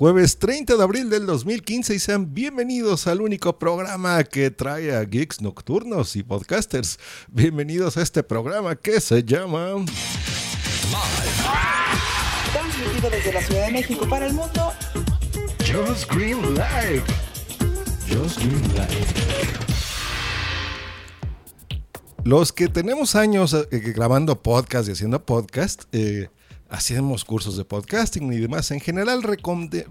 [0.00, 5.02] Jueves 30 de abril del 2015 y sean bienvenidos al único programa que trae a
[5.02, 6.98] geeks nocturnos y podcasters.
[7.28, 9.84] Bienvenidos a este programa que se llama...
[12.50, 14.72] Transmitido desde la Ciudad de México para el mundo.
[15.70, 17.02] Just Green Live.
[18.08, 19.06] Just Green Live.
[22.24, 26.30] Los que tenemos años eh, grabando podcast y haciendo podcast, eh,
[26.70, 28.70] hacemos cursos de podcasting y demás.
[28.70, 29.22] En general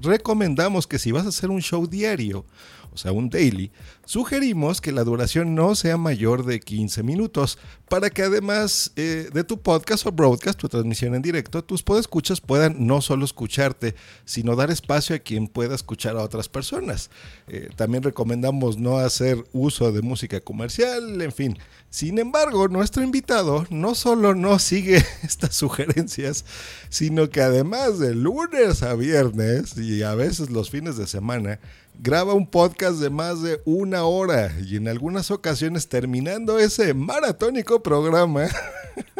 [0.01, 2.45] recomendamos que si vas a hacer un show diario,
[2.91, 3.71] o sea, un daily,
[4.09, 7.59] sugerimos que la duración no sea mayor de 15 minutos
[7.89, 12.41] para que además eh, de tu podcast o broadcast, tu transmisión en directo, tus podescuchas
[12.41, 13.93] puedan no solo escucharte,
[14.25, 17.11] sino dar espacio a quien pueda escuchar a otras personas.
[17.47, 21.59] Eh, también recomendamos no hacer uso de música comercial, en fin.
[21.91, 26.45] Sin embargo, nuestro invitado no solo no sigue estas sugerencias,
[26.89, 31.59] sino que además de lunes a viernes y a veces los fines de semana,
[32.01, 37.83] graba un podcast de más de una hora y en algunas ocasiones terminando ese maratónico
[37.83, 38.47] programa,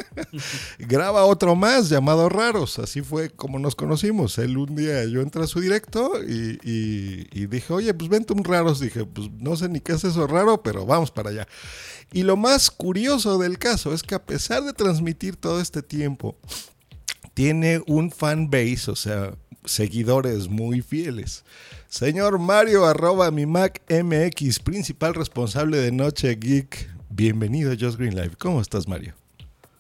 [0.80, 2.80] graba otro más llamado Raros.
[2.80, 4.38] Así fue como nos conocimos.
[4.38, 8.44] Él un día yo entré a su directo y, y dije, oye, pues vente un
[8.44, 8.80] Raros.
[8.80, 11.48] Dije, pues no sé ni qué es eso raro, pero vamos para allá.
[12.14, 16.38] Y lo más curioso del caso es que a pesar de transmitir todo este tiempo,
[17.40, 21.46] tiene un fan base, o sea, seguidores muy fieles.
[21.88, 26.90] Señor Mario, arroba mi Mac MX, principal responsable de Noche Geek.
[27.10, 28.32] Bienvenido a Just Green Live.
[28.38, 29.14] ¿Cómo estás, Mario?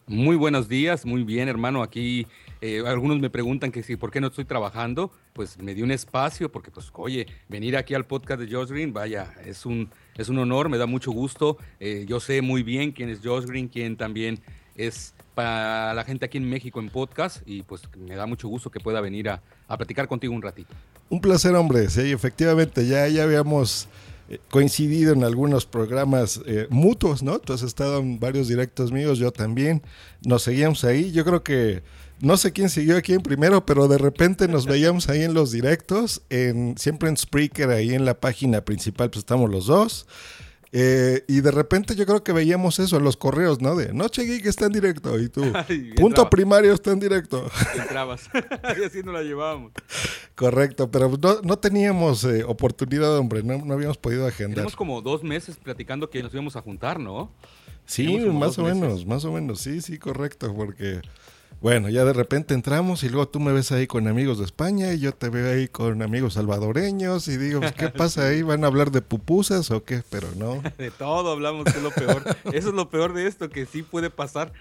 [0.07, 1.83] Muy buenos días, muy bien, hermano.
[1.83, 2.27] Aquí
[2.61, 5.91] eh, algunos me preguntan que si por qué no estoy trabajando, pues me di un
[5.91, 10.29] espacio porque, pues, oye, venir aquí al podcast de Josh Green, vaya, es un, es
[10.29, 11.57] un honor, me da mucho gusto.
[11.81, 14.39] Eh, yo sé muy bien quién es Josh Green, quién también
[14.75, 18.69] es para la gente aquí en México en podcast y pues me da mucho gusto
[18.69, 20.73] que pueda venir a, a platicar contigo un ratito.
[21.09, 21.89] Un placer, hombre.
[21.89, 23.87] Sí, efectivamente, ya, ya habíamos
[24.27, 27.39] eh, coincidido en algunos programas mutuos, ¿no?
[27.39, 29.81] Tú has estado en varios directos míos, yo también.
[30.25, 31.13] Nos seguíamos ahí.
[31.13, 31.83] Yo creo que
[32.19, 35.53] no sé quién siguió aquí en primero, pero de repente nos veíamos ahí en los
[35.53, 40.05] directos, en, siempre en Spreaker, ahí en la página principal, pues estamos los dos.
[40.72, 43.75] Eh, y de repente yo creo que veíamos eso en los correos, ¿no?
[43.75, 45.41] De Noche Geek está en directo y tú,
[45.96, 47.50] punto primario está en directo.
[47.75, 48.30] Entrabas,
[48.79, 49.72] y así nos la llevábamos.
[50.35, 54.56] Correcto, pero no, no teníamos eh, oportunidad, hombre, no, no, habíamos podido agendar.
[54.56, 57.31] Tenemos como dos meses platicando que nos íbamos a juntar, ¿no?
[57.85, 61.02] Sí, más o menos, más o menos, sí, sí, correcto, porque
[61.62, 64.94] bueno, ya de repente entramos y luego tú me ves ahí con amigos de España
[64.94, 68.42] y yo te veo ahí con amigos salvadoreños y digo, pues, ¿qué pasa ahí?
[68.42, 70.02] ¿Van a hablar de pupusas o qué?
[70.09, 70.62] Pero no.
[70.78, 72.24] De todo hablamos, que es lo peor.
[72.53, 74.53] Eso es lo peor de esto, que sí puede pasar.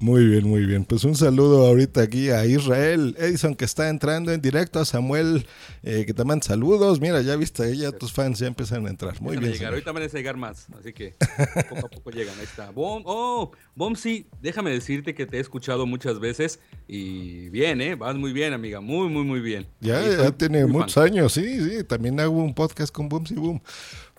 [0.00, 0.86] Muy bien, muy bien.
[0.86, 5.46] Pues un saludo ahorita aquí a Israel Edison que está entrando en directo, a Samuel
[5.82, 7.02] eh, que te manda saludos.
[7.02, 9.20] Mira, ya viste, ya tus fans ya empiezan a entrar.
[9.20, 9.62] Muy bien.
[9.62, 11.16] Ahorita van a llegar más, así que
[11.68, 12.34] poco a poco llegan.
[12.38, 12.70] Ahí está.
[12.70, 17.94] Bom, oh, Bom, sí, déjame decirte que te he escuchado muchas veces y bien, ¿eh?
[17.94, 19.66] Vas muy bien, amiga, muy, muy, muy bien.
[19.80, 21.84] Ya, ya tiene muchos años, sí, sí.
[21.84, 23.60] También hago un podcast con Boom, sí, Boom.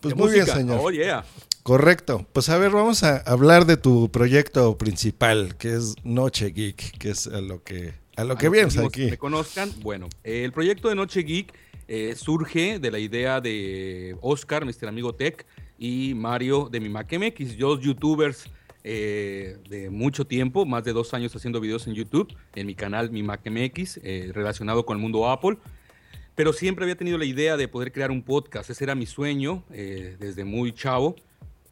[0.02, 0.80] Pues muy bien, señor.
[0.82, 1.24] Oh, yeah.
[1.64, 2.26] Correcto.
[2.34, 7.12] Pues a ver, vamos a hablar de tu proyecto principal, que es Noche Geek, que
[7.12, 9.06] es a lo que a lo que vienes aquí.
[9.06, 9.72] Me conozcan.
[9.82, 11.54] Bueno, el proyecto de Noche Geek
[11.88, 15.46] eh, surge de la idea de Oscar, nuestro amigo Tech,
[15.78, 18.50] y Mario de mi MacMX, dos youtubers
[18.84, 23.12] eh, de mucho tiempo, más de dos años haciendo videos en YouTube, en mi canal
[23.12, 25.58] Mi MacMX, eh, relacionado con el mundo Apple
[26.36, 28.70] pero siempre había tenido la idea de poder crear un podcast.
[28.70, 31.16] Ese era mi sueño desde muy chavo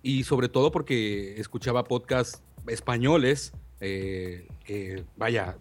[0.01, 5.57] y sobre todo porque escuchaba podcasts españoles, eh, vaya,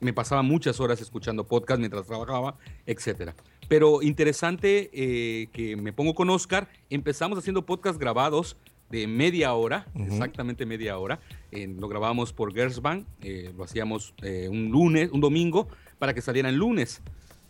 [0.00, 2.56] me pasaba muchas horas escuchando podcasts mientras trabajaba,
[2.86, 3.32] etc.
[3.68, 8.56] Pero interesante eh, que me pongo con Oscar, empezamos haciendo podcasts grabados
[8.90, 11.18] de media hora, exactamente media hora,
[11.50, 15.68] lo grabábamos por Gersbank, eh, lo hacíamos un lunes, un domingo,
[15.98, 17.02] para que saliera el lunes.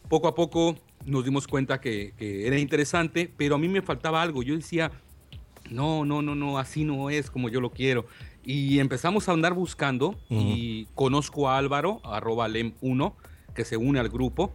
[0.09, 4.23] Poco a poco nos dimos cuenta que, que era interesante, pero a mí me faltaba
[4.23, 4.43] algo.
[4.43, 4.91] Yo decía,
[5.71, 8.06] no, no, no, no, así no es como yo lo quiero.
[8.45, 13.15] Y empezamos a andar buscando y conozco a Álvaro, arroba lem1,
[13.55, 14.53] que se une al grupo,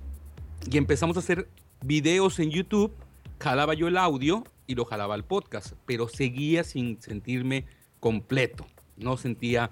[0.69, 1.50] y empezamos a hacer
[1.81, 2.94] videos en YouTube,
[3.40, 7.66] jalaba yo el audio y lo jalaba al podcast, pero seguía sin sentirme
[8.00, 8.68] completo,
[8.98, 9.72] no sentía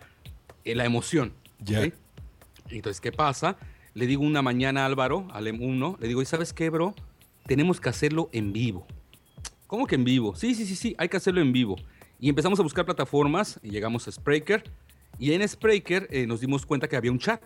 [0.66, 1.34] eh, la emoción.
[1.60, 1.88] Ya.
[2.70, 3.58] Entonces, ¿qué pasa?
[3.98, 6.94] Le digo una mañana a Álvaro, a Lem1, le digo, ¿y sabes qué, bro?
[7.48, 8.86] Tenemos que hacerlo en vivo.
[9.66, 10.36] ¿Cómo que en vivo?
[10.36, 11.78] Sí, sí, sí, sí, hay que hacerlo en vivo.
[12.20, 14.66] Y empezamos a buscar plataformas y llegamos a Spreaker.
[15.18, 17.42] Y en Spreaker eh, nos dimos cuenta que había un chat.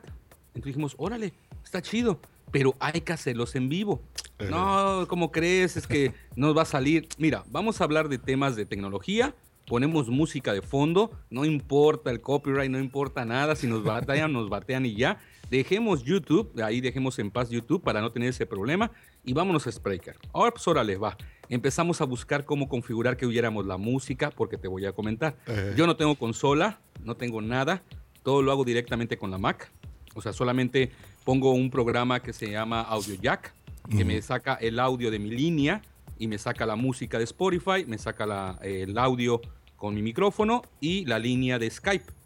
[0.48, 1.31] Entonces dijimos, órale,
[1.63, 2.19] está chido.
[2.51, 4.01] pero hay que hacerlos en vivo.
[4.50, 5.77] No, ¿cómo crees?
[5.77, 7.07] Es que nos va a salir.
[7.18, 9.33] Mira, vamos a hablar de temas de tecnología,
[9.68, 14.50] ponemos música de fondo, no importa el copyright, no importa nada, si nos batean, nos
[14.50, 15.21] batean y ya.
[15.51, 18.89] Dejemos YouTube, ahí dejemos en paz YouTube para no tener ese problema
[19.25, 20.15] y vámonos a Spreaker.
[20.31, 21.18] Ahora pues órale, va.
[21.50, 25.36] Empezamos a buscar cómo configurar que huyéramos la música, porque te voy a comentar.
[25.75, 27.83] Yo no tengo consola, no tengo nada,
[28.24, 29.69] todo lo hago directamente con la Mac.
[30.15, 30.89] O sea, solamente
[31.25, 33.53] pongo un programa que se llama Audio Jack,
[33.89, 35.81] que me saca el audio de mi línea
[36.18, 39.42] y me saca la música de Spotify, me saca el audio
[39.75, 42.20] con mi micrófono y la línea de Skype.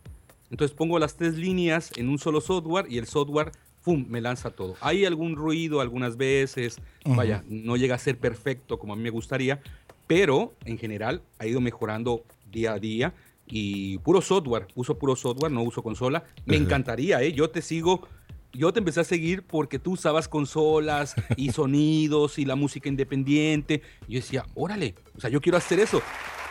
[0.51, 3.51] Entonces pongo las tres líneas en un solo software y el software,
[3.83, 4.75] ¡pum!, me lanza todo.
[4.81, 9.09] Hay algún ruido algunas veces, vaya, no llega a ser perfecto como a mí me
[9.09, 9.61] gustaría,
[10.07, 13.13] pero en general ha ido mejorando día a día
[13.47, 16.23] y puro software, uso puro software, no uso consola.
[16.45, 17.33] Me encantaría, ¿eh?
[17.33, 18.07] Yo te sigo
[18.57, 23.81] yo te empecé a seguir porque tú usabas consolas y sonidos y la música independiente.
[24.07, 26.01] Y yo decía, órale, o sea, yo quiero hacer eso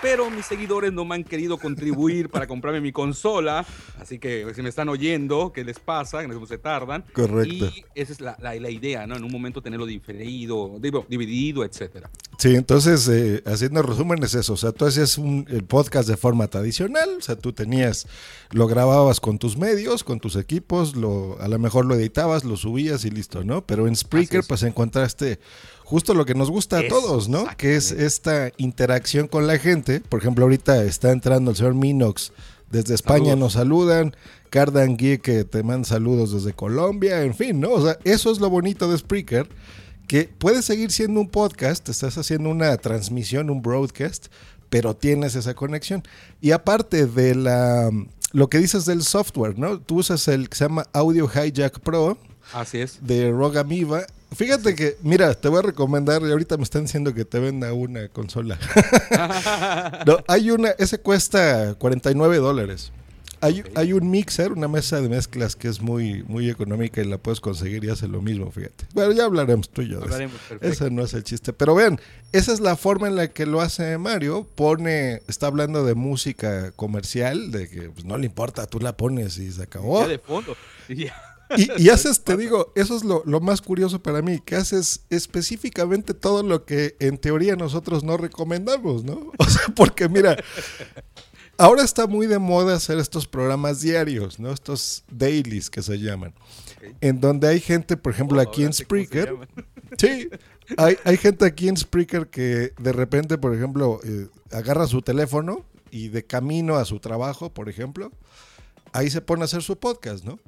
[0.04, 3.64] pero mis seguidores no me han querido contribuir para comprarme mi consola,
[3.98, 6.20] así que si me están oyendo, ¿qué les pasa?
[6.20, 7.06] Que no se tardan.
[7.14, 7.64] Correcto.
[7.74, 9.16] Y esa es la, la, idea, ¿no?
[9.16, 10.78] En un momento tenerlo diferido,
[11.08, 12.10] dividido, etcétera.
[12.36, 16.18] Sí, entonces, eh, haciendo resumen es eso, o sea, tú hacías un, el podcast de
[16.18, 18.06] forma tradicional, o sea, tú tenías,
[18.50, 22.58] lo grababas con tus medios, con tus equipos, lo, a lo mejor lo editabas, lo
[22.58, 23.64] subías y listo, ¿no?
[23.64, 25.38] Pero en Spreaker, pues encontraste
[25.84, 27.46] justo lo que nos gusta a todos, ¿no?
[27.56, 30.00] Que es esta interacción con la gente.
[30.00, 32.32] Por ejemplo, ahorita está entrando el señor Minox
[32.70, 34.16] desde España, nos saludan.
[34.50, 37.72] Cardan que te manda saludos desde Colombia, en fin, ¿no?
[37.72, 39.48] O sea, eso es lo bonito de Spreaker,
[40.06, 44.26] que puede seguir siendo un podcast, estás haciendo una transmisión, un broadcast,
[44.70, 46.04] pero tienes esa conexión.
[46.40, 47.90] Y aparte de la
[48.34, 49.80] lo que dices del software, ¿no?
[49.80, 52.18] Tú usas el que se llama Audio Hijack Pro.
[52.52, 52.98] Así es.
[53.00, 57.24] De Rogamiva Fíjate que, mira, te voy a recomendar, y ahorita me están diciendo que
[57.24, 58.58] te venda una consola.
[60.06, 62.92] no, hay una, ese cuesta 49 dólares.
[63.40, 67.18] Hay, hay, un mixer, una mesa de mezclas que es muy, muy económica y la
[67.18, 68.86] puedes conseguir y hace lo mismo, fíjate.
[68.94, 70.02] Bueno, ya hablaremos tú y yo.
[70.02, 71.52] Hablaremos, Ese no es el chiste.
[71.52, 72.00] Pero vean,
[72.32, 74.48] esa es la forma en la que lo hace Mario.
[74.54, 79.36] Pone, está hablando de música comercial, de que pues, no le importa, tú la pones
[79.36, 80.00] y se acabó.
[80.02, 80.56] Ya de fondo.
[80.88, 81.33] Ya.
[81.56, 86.42] Y, haces, te digo, eso es lo, más curioso para mí, que haces específicamente todo
[86.42, 89.32] lo que en teoría nosotros no recomendamos, ¿no?
[89.38, 90.36] O sea, porque mira,
[91.58, 94.52] ahora está muy de moda hacer estos programas diarios, ¿no?
[94.52, 96.34] Estos dailies que se llaman.
[97.00, 99.34] En donde hay gente, por ejemplo, aquí en Spreaker.
[99.96, 100.28] Sí,
[100.76, 105.64] hay, hay, gente aquí en Spreaker que de repente, por ejemplo, eh, agarra su teléfono
[105.92, 108.10] y de camino a su trabajo, por ejemplo,
[108.92, 110.40] ahí se pone a hacer su podcast, ¿no?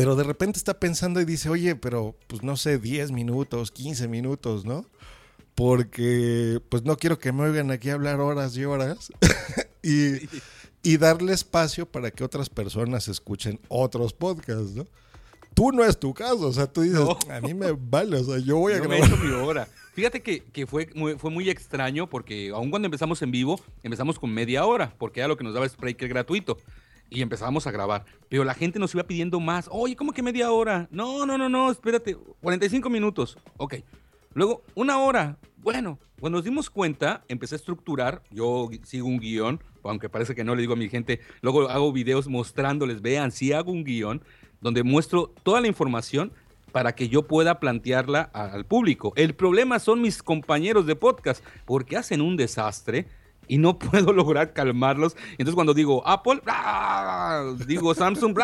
[0.00, 4.08] Pero de repente está pensando y dice, oye, pero pues no sé, 10 minutos, 15
[4.08, 4.86] minutos, ¿no?
[5.54, 9.12] Porque pues no quiero que me oigan aquí hablar horas y horas
[9.82, 10.26] y,
[10.82, 14.86] y, darle espacio para que otras personas escuchen otros podcasts, ¿no?
[15.52, 18.38] Tú no es tu caso, o sea, tú dices, a mí me vale, o sea,
[18.38, 19.18] yo voy a grabar.
[19.18, 19.68] mi hora.
[19.92, 24.18] Fíjate que, que fue, muy, fue muy extraño porque aun cuando empezamos en vivo, empezamos
[24.18, 26.56] con media hora, porque era lo que nos daba Spreaker gratuito
[27.10, 28.04] y empezábamos a grabar.
[28.28, 29.68] Pero la gente nos iba pidiendo más.
[29.70, 30.88] Oye, ¿cómo que media hora?
[30.90, 32.16] No, no, no, no, espérate.
[32.40, 33.36] 45 minutos.
[33.56, 33.74] Ok.
[34.32, 35.36] Luego, una hora.
[35.56, 38.22] Bueno, cuando nos dimos cuenta, empecé a estructurar.
[38.30, 41.20] Yo sigo un guion, aunque parece que no le digo a mi gente.
[41.42, 44.22] Luego hago videos mostrándoles, vean, sí hago un guion
[44.60, 46.32] donde muestro toda la información
[46.72, 49.12] para que yo pueda plantearla al público.
[49.16, 53.06] El problema son mis compañeros de podcast, porque hacen un desastre
[53.50, 55.16] y no puedo lograr calmarlos.
[55.32, 56.40] Entonces cuando digo Apple,
[57.66, 58.38] digo Samsung,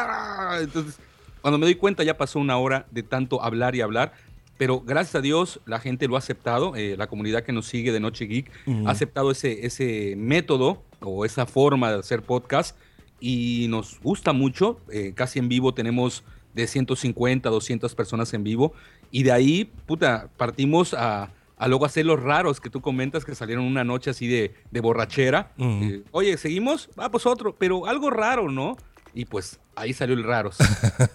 [0.60, 0.98] entonces
[1.40, 4.12] cuando me doy cuenta ya pasó una hora de tanto hablar y hablar.
[4.58, 7.92] Pero gracias a Dios la gente lo ha aceptado, eh, la comunidad que nos sigue
[7.92, 8.50] de Noche Geek
[8.86, 12.76] ha aceptado ese, ese método o esa forma de hacer podcast
[13.20, 14.80] y nos gusta mucho.
[14.90, 18.72] Eh, casi en vivo tenemos de 150 200 personas en vivo
[19.12, 23.34] y de ahí, puta, partimos a, a luego hacer los raros que tú comentas que
[23.34, 25.52] salieron una noche así de, borrachera.
[25.58, 26.90] Eh, Oye, ¿seguimos?
[26.96, 28.76] Ah, pues otro, pero algo raro, ¿no?
[29.14, 30.58] Y pues ahí salió el raros.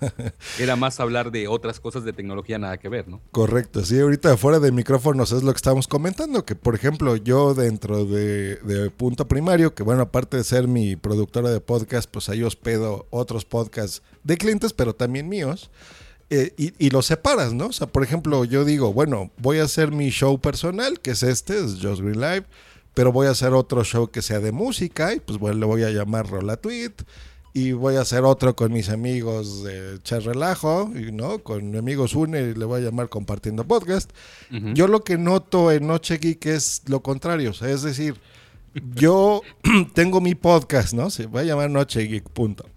[0.60, 3.22] Era más hablar de otras cosas de tecnología, nada que ver, ¿no?
[3.30, 7.54] Correcto, sí, ahorita fuera de micrófonos es lo que estamos comentando, que por ejemplo yo
[7.54, 12.28] dentro de, de Punto Primario, que bueno, aparte de ser mi productora de podcast, pues
[12.30, 15.70] ahí hospedo otros podcasts de clientes, pero también míos.
[16.34, 17.66] Eh, y, lo separas, ¿no?
[17.68, 21.24] O sea, por ejemplo, yo digo, bueno, voy a hacer mi show personal, que es
[21.24, 22.46] este, es Just Green Live,
[22.94, 25.84] pero voy a hacer otro show que sea de música, y pues bueno, le voy
[25.84, 26.94] a llamar Rola Tweet.
[27.54, 31.40] y voy a hacer otro con mis amigos de Char Relajo, y, ¿no?
[31.40, 34.10] Con mi amigo Sune, le voy a llamar Compartiendo Podcast.
[34.74, 38.16] Yo lo que noto en Noche Geek es lo contrario, o sea, es decir,
[38.96, 39.42] yo
[39.94, 41.10] tengo mi podcast, ¿no?
[41.10, 42.71] Se va a llamar Noche Geek, punto.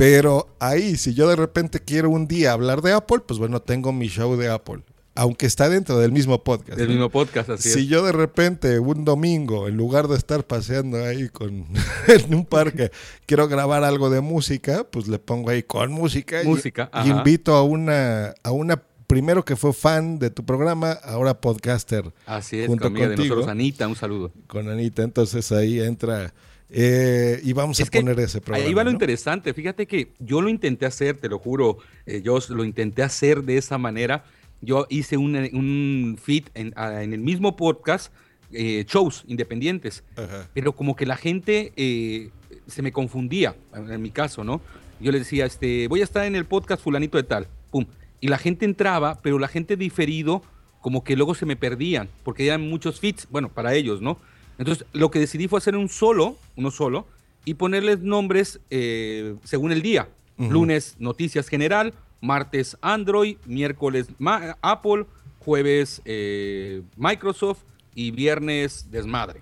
[0.00, 3.92] Pero ahí, si yo de repente quiero un día hablar de Apple, pues bueno, tengo
[3.92, 4.82] mi show de Apple.
[5.14, 6.78] Aunque está dentro del mismo podcast.
[6.78, 6.94] Del ¿no?
[6.94, 7.86] mismo podcast, así Si es.
[7.88, 11.66] yo de repente un domingo, en lugar de estar paseando ahí con,
[12.08, 12.90] en un parque,
[13.26, 16.42] quiero grabar algo de música, pues le pongo ahí con música.
[16.42, 20.92] y- Música, y, invito a una, a una, primero que fue fan de tu programa,
[20.92, 23.34] ahora podcaster Así es, junto con amiga de contigo.
[23.34, 24.32] nosotros, Anita, un saludo.
[24.46, 25.02] con Anita.
[25.02, 26.32] Entonces ahí entra
[26.72, 28.66] eh, y vamos Es a poner ese programa.
[28.66, 28.94] Ahí va lo ¿no?
[28.94, 29.52] interesante.
[29.54, 33.56] Fíjate que yo lo intenté hacer, te lo juro, eh, yo lo intenté hacer de
[33.56, 34.24] esa manera.
[34.60, 38.12] Yo hice un, un feed en, en el mismo podcast,
[38.52, 40.48] eh, shows independientes, Ajá.
[40.52, 42.30] pero como que la gente eh,
[42.66, 44.60] se me confundía, en mi caso, ¿no?
[45.00, 47.86] Yo le decía, este, voy a estar en el podcast fulanito de tal, pum.
[48.20, 50.42] Y la gente entraba, pero la gente diferido,
[50.82, 54.18] como que luego se me perdían, porque eran muchos feeds, bueno, para ellos, ¿no?
[54.60, 57.06] Entonces, lo que decidí fue hacer un solo, uno solo,
[57.46, 60.08] y ponerles nombres eh, según el día.
[60.38, 60.52] Ujú.
[60.52, 65.06] Lunes, noticias general, martes, Android, miércoles, Ma- Apple,
[65.38, 67.60] jueves, eh, Microsoft
[67.94, 69.40] y viernes, desmadre,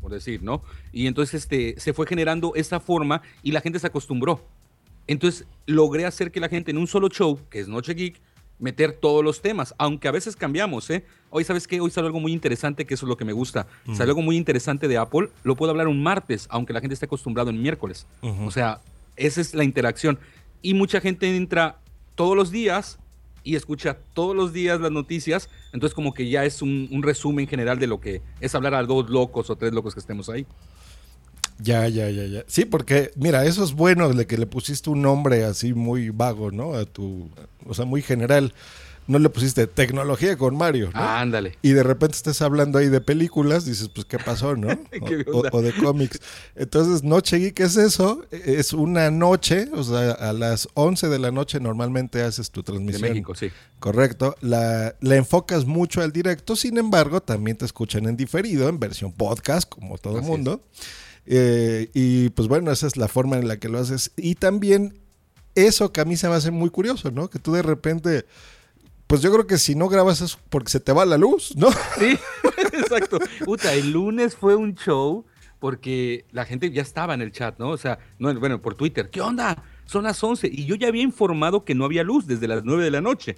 [0.00, 0.62] por decir, ¿no?
[0.92, 4.40] Y entonces este, se fue generando esa forma y la gente se acostumbró.
[5.08, 8.20] Entonces logré hacer que la gente en un solo show, que es Noche Geek,
[8.58, 11.04] meter todos los temas, aunque a veces cambiamos, ¿eh?
[11.30, 11.80] Hoy, ¿sabes qué?
[11.80, 13.66] Hoy sale algo muy interesante, que eso es lo que me gusta.
[13.94, 17.06] Sale algo muy interesante de Apple, lo puedo hablar un martes, aunque la gente esté
[17.06, 18.06] acostumbrado en miércoles.
[18.46, 18.80] O sea,
[19.16, 20.18] esa es la interacción.
[20.62, 21.78] Y mucha gente entra
[22.14, 22.98] todos los días
[23.42, 27.46] y escucha todos los días las noticias, entonces como que ya es un, un resumen
[27.46, 30.46] general de lo que es hablar a dos locos o tres locos que estemos ahí.
[31.58, 32.44] Ya, ya, ya, ya.
[32.46, 36.50] Sí, porque, mira, eso es bueno de que le pusiste un nombre así muy vago,
[36.50, 36.74] ¿no?
[36.74, 37.30] A tu,
[37.66, 38.52] o sea, muy general.
[39.06, 40.98] No le pusiste tecnología con Mario, ¿no?
[40.98, 41.58] Ah, ándale.
[41.60, 44.68] Y de repente estás hablando ahí de películas, dices, pues, ¿qué pasó, no?
[44.90, 45.50] ¿Qué O, onda?
[45.52, 46.20] o- o de cómics.
[46.56, 51.30] Entonces, Noche Geek es eso, es una noche, o sea, a las 11 de la
[51.30, 53.10] noche normalmente haces tu De transmisión.
[53.10, 53.50] México, sí.
[53.78, 54.36] Correcto.
[54.40, 59.12] La, la enfocas mucho al directo, sin embargo, también te escuchan en diferido, en versión
[59.12, 60.62] podcast, como todo el mundo.
[61.26, 64.12] Eh, y pues bueno, esa es la forma en la que lo haces.
[64.16, 64.98] Y también
[65.54, 67.28] eso que a mí se me hace muy curioso, ¿no?
[67.28, 68.26] Que tú de repente,
[69.06, 71.68] pues yo creo que si no grabas es porque se te va la luz, ¿no?
[71.98, 72.18] Sí,
[72.72, 73.18] exacto.
[73.44, 75.24] Puta, el lunes fue un show
[75.58, 77.70] porque la gente ya estaba en el chat, ¿no?
[77.70, 79.62] O sea, no, bueno, por Twitter, ¿qué onda?
[79.86, 82.84] Son las 11 y yo ya había informado que no había luz desde las 9
[82.84, 83.36] de la noche.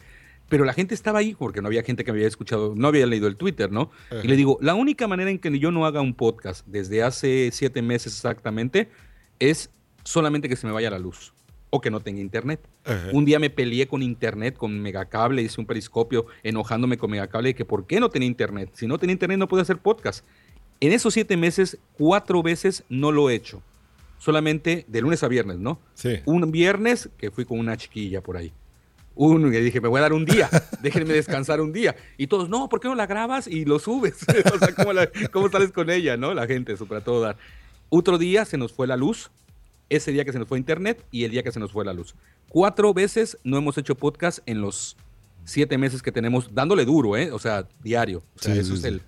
[0.49, 3.07] Pero la gente estaba ahí porque no había gente que me había escuchado, no había
[3.07, 3.91] leído el Twitter, ¿no?
[4.11, 4.21] Ajá.
[4.23, 7.51] Y le digo, la única manera en que yo no haga un podcast desde hace
[7.53, 8.89] siete meses exactamente
[9.39, 9.71] es
[10.05, 11.33] solamente que se me vaya la luz
[11.71, 12.61] o que no tenga internet.
[12.85, 13.09] Ajá.
[13.13, 17.55] Un día me peleé con internet, con Megacable, hice un periscopio enojándome con Megacable de
[17.55, 18.71] que por qué no tenía internet.
[18.75, 20.25] Si no tenía internet no podía hacer podcast.
[20.79, 23.63] En esos siete meses, cuatro veces no lo he hecho.
[24.19, 25.81] Solamente de lunes a viernes, ¿no?
[25.95, 26.21] Sí.
[26.25, 28.53] Un viernes que fui con una chiquilla por ahí.
[29.19, 30.49] Un, y dije, me voy a dar un día,
[30.83, 31.97] déjenme descansar un día.
[32.19, 34.15] Y todos, no, ¿por qué no la grabas y lo subes?
[34.55, 36.35] o sea, ¿cómo, la- cómo sales con ella, no?
[36.35, 37.37] La gente, súper a todo dar.
[37.89, 39.31] Otro día se nos fue la luz,
[39.89, 41.93] ese día que se nos fue internet y el día que se nos fue la
[41.95, 42.15] luz.
[42.51, 44.97] Cuatro veces no hemos hecho podcast en los
[45.45, 47.31] siete meses que tenemos, dándole duro, ¿eh?
[47.33, 48.23] O sea, diario.
[48.37, 48.89] O sea, Sí, eso sí, es sí.
[48.89, 49.03] el,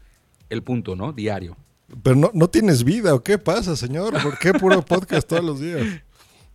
[0.48, 1.12] el punto, ¿no?
[1.12, 1.56] Diario.
[2.02, 4.14] Pero no, no tienes vida, ¿o qué pasa, señor?
[4.22, 5.84] ¿Por qué puro podcast todos los días?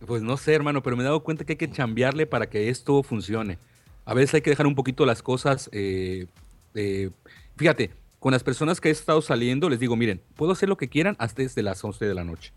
[0.06, 2.68] Pues no sé, hermano, pero me he dado cuenta que hay que chambearle para que
[2.68, 3.58] esto funcione.
[4.04, 5.68] A veces hay que dejar un poquito las cosas.
[5.72, 6.26] eh,
[6.74, 7.10] eh,
[7.56, 10.88] fíjate, con las personas que he estado saliendo, les digo, miren, puedo hacer lo que
[10.88, 12.52] quieran hasta desde las 11 de la noche.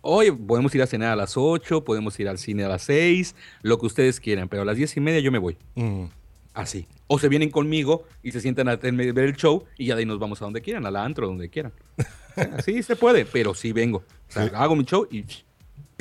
[0.00, 3.34] Hoy podemos ir a cenar a las 8, podemos ir al cine a las 6,
[3.62, 5.56] lo que ustedes quieran, pero a las 10 y media yo me voy.
[5.74, 6.04] Mm.
[6.54, 6.86] Así.
[7.08, 10.06] O se vienen conmigo y se sientan a ver el show y ya de ahí
[10.06, 11.72] nos vamos a donde quieran, a la antro, donde quieran.
[12.56, 13.98] Así se puede, pero sí vengo.
[14.28, 14.50] O sea, Sí.
[14.54, 15.24] hago mi show y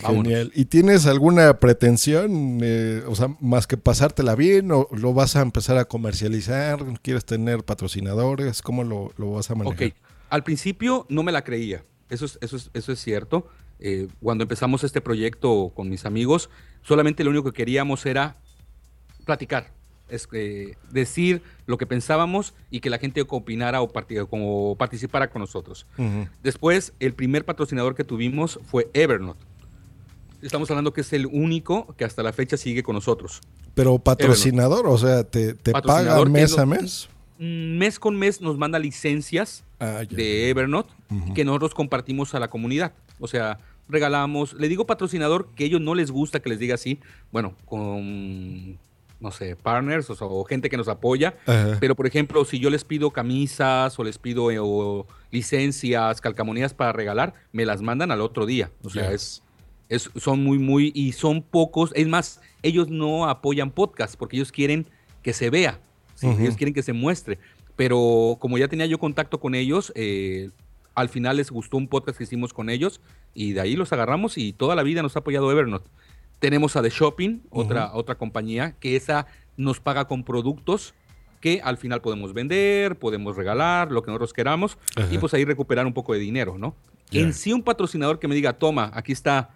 [0.01, 0.23] vámonos.
[0.23, 0.51] Genial.
[0.55, 5.41] ¿Y tienes alguna pretensión, eh, o sea, más que pasártela bien, o lo vas a
[5.41, 6.79] empezar a comercializar?
[7.01, 8.61] ¿Quieres tener patrocinadores?
[8.61, 9.87] ¿Cómo lo, lo vas a manejar?
[9.87, 9.93] Ok,
[10.29, 13.47] al principio no me la creía, eso es, eso es, eso es cierto.
[13.79, 16.49] Eh, cuando empezamos este proyecto con mis amigos,
[16.81, 18.37] solamente lo único que queríamos era
[19.25, 19.71] platicar,
[20.09, 25.85] es que decir lo que pensábamos y que la gente opinara o, participara con nosotros.
[26.41, 29.45] Después, el primer patrocinador que tuvimos fue Evernote.
[30.41, 33.41] Estamos hablando que es el único que hasta la fecha sigue con nosotros.
[33.73, 37.09] Pero patrocinador, o sea, ¿te, te paga mes a mes?
[37.39, 40.91] Mm, Mes con mes nos manda licencias Ah, de Evernote
[41.35, 42.93] que nosotros compartimos a la comunidad.
[43.19, 44.53] O sea, regalamos.
[44.53, 46.99] Le digo patrocinador que a ellos no les gusta que les diga así.
[47.31, 48.79] Bueno, con
[49.19, 51.35] no sé, partners o, gente que nos apoya.
[51.79, 56.91] Pero, por ejemplo, si yo les pido camisas o les pido eh, licencias, calcamonías para
[56.91, 58.71] regalar, me las mandan al otro día.
[58.83, 59.43] O sea, es,
[59.89, 61.91] es, son muy, muy, y son pocos.
[61.95, 64.85] Es más, ellos no apoyan podcast porque ellos quieren
[65.23, 65.79] que se vea.
[66.21, 67.37] Ellos quieren que se muestre.
[67.75, 70.49] Pero como ya tenía yo contacto con ellos, eh,
[70.95, 73.01] al final les gustó un podcast que hicimos con ellos
[73.35, 75.87] y de ahí los agarramos y toda la vida nos ha apoyado Evernote.
[76.39, 79.27] Tenemos a The Shopping, otra, otra compañía, que esa
[79.57, 80.95] nos paga con productos
[81.39, 84.77] que al final podemos vender, podemos regalar, lo que nosotros queramos,
[85.11, 86.75] y pues ahí recuperar un poco de dinero, ¿no?
[87.11, 89.51] En sí un patrocinador que me diga, toma, aquí está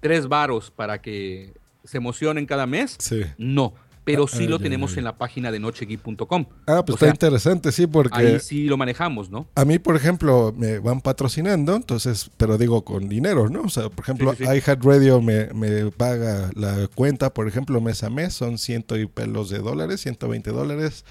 [0.00, 1.54] tres varos para que
[1.84, 2.98] se emocionen cada mes,
[3.38, 6.46] no pero sí lo tenemos en la página de nochegeek.com.
[6.66, 8.18] Ah, pues está interesante, sí, porque...
[8.18, 9.46] Ahí sí lo manejamos, ¿no?
[9.54, 13.62] A mí, por ejemplo, me van patrocinando, entonces, pero digo con dinero, ¿no?
[13.62, 18.34] O sea, por ejemplo, iHeartRadio me, me paga la cuenta, por ejemplo, mes a mes,
[18.34, 21.04] son ciento y pelos de dólares, 120 dólares.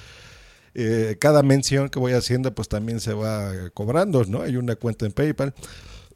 [0.73, 4.41] Eh, cada mención que voy haciendo, pues también se va cobrando, ¿no?
[4.41, 5.53] Hay una cuenta en PayPal.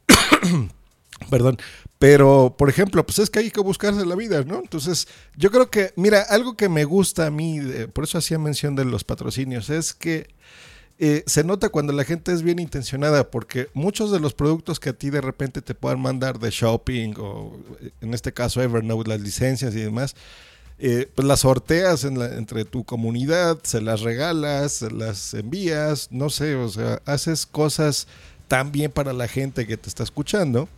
[1.30, 1.58] Perdón.
[2.04, 4.58] Pero, por ejemplo, pues es que hay que buscarse la vida, ¿no?
[4.58, 5.08] Entonces,
[5.38, 7.60] yo creo que, mira, algo que me gusta a mí,
[7.94, 10.28] por eso hacía mención de los patrocinios, es que
[10.98, 14.90] eh, se nota cuando la gente es bien intencionada, porque muchos de los productos que
[14.90, 17.56] a ti de repente te puedan mandar de shopping, o
[18.02, 20.14] en este caso Evernote, las licencias y demás,
[20.78, 26.54] eh, pues las sorteas entre tu comunidad, se las regalas, se las envías, no sé,
[26.54, 28.08] o sea, haces cosas
[28.46, 30.68] tan bien para la gente que te está escuchando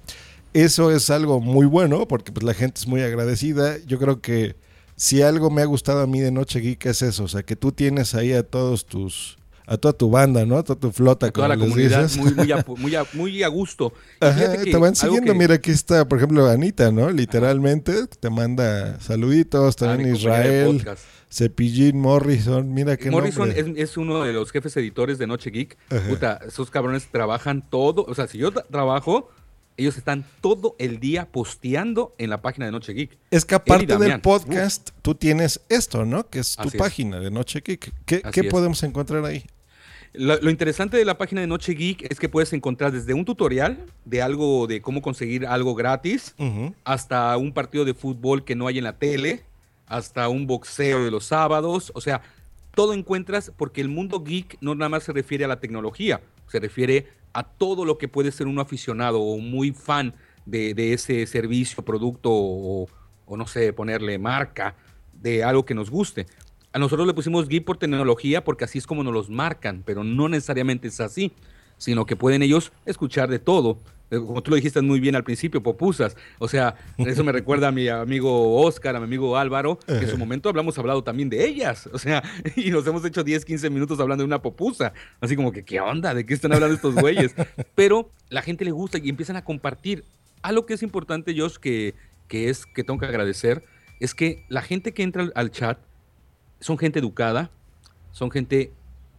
[0.53, 3.79] eso es algo muy bueno porque pues, la gente es muy agradecida.
[3.87, 4.57] Yo creo que
[4.97, 7.57] si algo me ha gustado a mí de Noche Geek es eso, o sea, que
[7.57, 9.37] tú tienes ahí a todos tus
[9.67, 10.59] a toda tu banda, ¿no?
[10.59, 11.27] A toda tu flota.
[11.27, 12.33] A toda la comunidad, muy,
[12.77, 13.93] muy, a, muy, a, gusto.
[14.21, 15.35] Ajá, te van siguiendo.
[15.35, 17.11] Mira, aquí está, por ejemplo, Anita, ¿no?
[17.11, 19.75] Literalmente te manda saluditos.
[19.75, 20.85] También Israel,
[21.31, 22.73] Cepillín, Morrison.
[22.73, 25.77] Mira qué Morrison es, es, uno de los jefes editores de Noche Geek.
[26.09, 28.05] Puta, esos cabrones trabajan todo.
[28.09, 29.31] O sea, si yo trabajo,
[29.77, 33.19] ellos están todo el día posteando en la página de Noche Geek.
[33.31, 36.29] Es que aparte del podcast, tú tienes esto, ¿no?
[36.29, 37.93] Que es tu página de Noche Geek.
[38.05, 39.45] ¿Qué, podemos encontrar ahí?
[40.13, 43.85] Lo, interesante de la página de Noche Geek es que puedes encontrar desde un tutorial
[44.07, 46.35] de algo, de cómo conseguir algo gratis,
[46.85, 49.45] hasta un partido de fútbol que no hay en la tele,
[49.87, 51.93] hasta un boxeo de los sábados.
[51.95, 52.23] O sea,
[52.75, 56.61] todo encuentras porque el mundo geek no nada más se refiere a la tecnología, se
[56.61, 60.15] refiere a todo lo que puede ser un aficionado o muy fan
[60.47, 62.89] de, ese servicio, producto o,
[63.37, 64.75] no sé, ponerle marca
[65.13, 66.27] de algo que nos guste.
[66.73, 70.05] A nosotros le pusimos Geek por tecnología porque así es como nos los marcan, pero
[70.05, 71.33] no necesariamente es así,
[71.79, 73.79] sino que pueden ellos escuchar de todo.
[74.11, 76.17] Eh, como tú lo dijiste muy bien al principio, popusas.
[76.39, 80.09] O sea, eso me recuerda a mi amigo Oscar, a mi amigo Álvaro, que en
[80.09, 81.89] su momento hablamos hablado también de ellas.
[81.93, 82.23] O sea,
[82.57, 84.93] y nos hemos hecho 10, 15 minutos hablando de una popusa.
[85.21, 86.15] Así como que, ¿qué onda?
[86.15, 87.35] ¿De qué están hablando estos güeyes?
[87.75, 90.05] Pero la gente le gusta y empiezan a compartir.
[90.43, 91.95] Algo que es importante, Josh, que,
[92.29, 93.65] que es que tengo que agradecer,
[93.99, 95.79] es que la gente que entra al chat
[96.61, 97.51] son gente educada,
[98.13, 98.73] son gente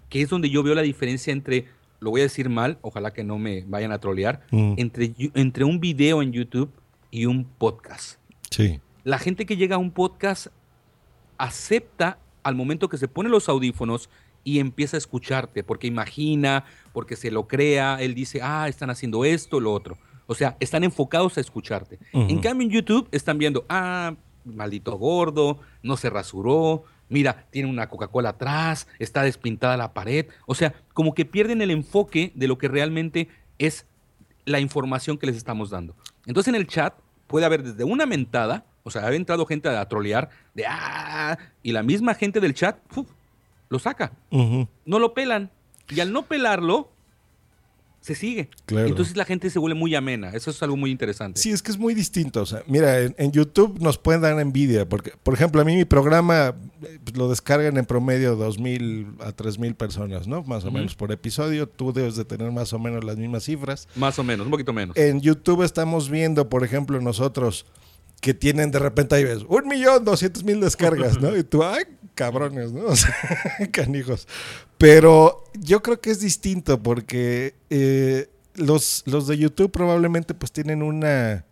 [0.09, 1.65] que es donde yo veo la diferencia entre
[1.99, 4.73] lo voy a decir mal, ojalá que no me vayan a trolear, mm.
[4.77, 6.71] entre, entre un video en YouTube
[7.11, 8.19] y un podcast.
[8.51, 8.79] Sí.
[9.03, 10.47] La gente que llega a un podcast
[11.37, 14.09] acepta al momento que se pone los audífonos
[14.43, 19.25] y empieza a escucharte, porque imagina, porque se lo crea, él dice, ah, están haciendo
[19.25, 19.97] esto, lo otro.
[20.25, 21.99] O sea, están enfocados a escucharte.
[22.13, 27.89] En cambio, en YouTube están viendo, ah, maldito gordo, no se rasuró, mira, tiene una
[27.89, 30.27] Coca-Cola atrás, está despintada la pared.
[30.45, 33.85] O sea, como que pierden el enfoque de lo que realmente es
[34.45, 35.95] la información que les estamos dando.
[36.25, 36.93] Entonces en el chat
[37.27, 41.73] puede haber desde una mentada, o sea, ha entrado gente a trolear de ah, y
[41.73, 42.77] la misma gente del chat
[43.69, 44.13] lo saca.
[44.31, 45.51] No lo pelan.
[45.89, 46.91] Y al no pelarlo,
[48.07, 48.49] se sigue.
[48.67, 50.29] Entonces la gente se vuelve muy amena.
[50.29, 51.41] Eso es algo muy interesante.
[51.41, 52.41] Sí, es que es muy distinto.
[52.41, 54.87] O sea, mira, en, YouTube nos pueden dar envidia.
[54.87, 59.35] Porque, por ejemplo, a mí mi programa eh, pues, lo descargan en promedio 2.000 a
[59.35, 60.41] 3.000 personas, ¿no?
[60.43, 61.67] Más o menos por episodio.
[61.67, 63.89] Tú debes de tener más o menos las mismas cifras.
[63.95, 64.95] Más o menos, un poquito menos.
[64.95, 67.65] En YouTube estamos viendo, por ejemplo, nosotros
[68.21, 71.35] que tienen de repente ahí ves un millón doscientos mil descargas, ¿no?
[71.37, 71.83] Y tú, ay,
[72.15, 72.85] cabrones, ¿no?
[72.87, 73.13] O sea,
[73.71, 74.27] canijos.
[74.77, 80.83] Pero yo creo que es distinto porque eh, los, los de YouTube probablemente pues tienen
[80.83, 81.45] una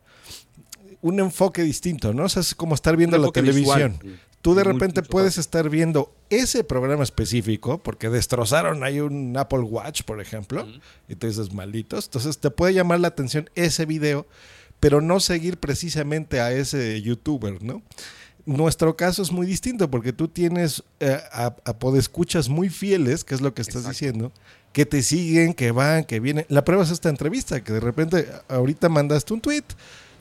[1.06, 2.24] un enfoque distinto, ¿no?
[2.24, 4.00] O sea, es como estar viendo la televisión.
[4.42, 10.02] Tú de repente puedes estar viendo ese programa específico, porque destrozaron ahí un Apple Watch,
[10.02, 10.68] por ejemplo,
[11.08, 12.06] y te dices malditos.
[12.06, 14.26] Entonces te puede llamar la atención ese video,
[14.80, 17.84] pero no seguir precisamente a ese youtuber, ¿no?
[18.46, 23.34] Nuestro caso es muy distinto porque tú tienes eh, a, a podescuchas muy fieles, que
[23.34, 23.92] es lo que estás Exacto.
[23.92, 24.32] diciendo,
[24.72, 26.46] que te siguen, que van, que vienen.
[26.50, 29.64] La prueba es esta entrevista, que de repente ahorita mandaste un tweet,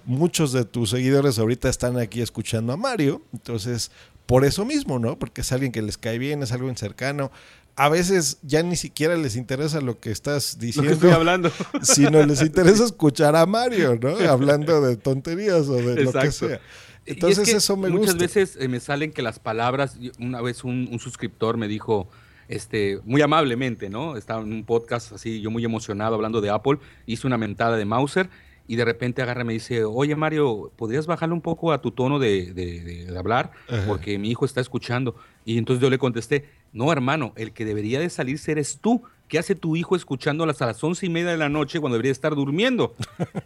[0.07, 3.91] muchos de tus seguidores ahorita están aquí escuchando a Mario, entonces
[4.27, 5.19] por eso mismo, ¿no?
[5.19, 7.31] Porque es alguien que les cae bien, es alguien cercano.
[7.77, 11.51] A veces ya ni siquiera les interesa lo que estás Lo que diciendo, estoy hablando.
[11.83, 14.17] sino les interesa escuchar a Mario, ¿no?
[14.31, 16.61] Hablando de tonterías o de lo que sea.
[17.07, 18.23] Es Entonces que eso me muchas gusta.
[18.25, 22.09] veces eh, me salen que las palabras, una vez un, un suscriptor me dijo,
[22.49, 24.17] este, muy amablemente, ¿no?
[24.17, 27.85] Estaba en un podcast así, yo muy emocionado hablando de Apple, hice una mentada de
[27.85, 28.29] Mauser
[28.67, 31.91] y de repente agarra y me dice, oye Mario, ¿podrías bajarle un poco a tu
[31.91, 33.51] tono de, de- de- de hablar?
[33.69, 33.85] Ajá.
[33.87, 35.15] Porque mi hijo está escuchando.
[35.45, 39.03] Y entonces yo le contesté, no hermano, el que debería de salirse eres tú.
[39.29, 42.13] ¿Qué hace tu hijo escuchando a las, once y media de la noche cuando debería
[42.13, 42.95] estar durmiendo?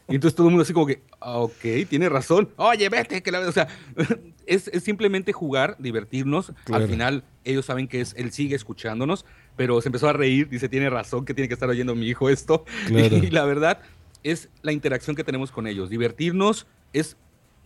[0.09, 2.49] Y entonces todo el mundo así como que, "Ah, ok, tiene razón.
[2.57, 3.41] Oye, vete, que la...
[3.41, 3.69] O sea,
[4.47, 6.53] es, es simplemente jugar, divertirnos.
[6.64, 6.85] Claro.
[6.85, 9.25] Al final ellos saben que es, él sigue escuchándonos,
[9.57, 12.29] pero se empezó a reír, dice, tiene razón que tiene que estar oyendo mi hijo
[12.29, 12.64] esto.
[12.88, 13.17] Claro.
[13.17, 13.81] Y la verdad
[14.25, 15.91] es la interacción que tenemos con ellos.
[15.91, 17.17] Divertirnos es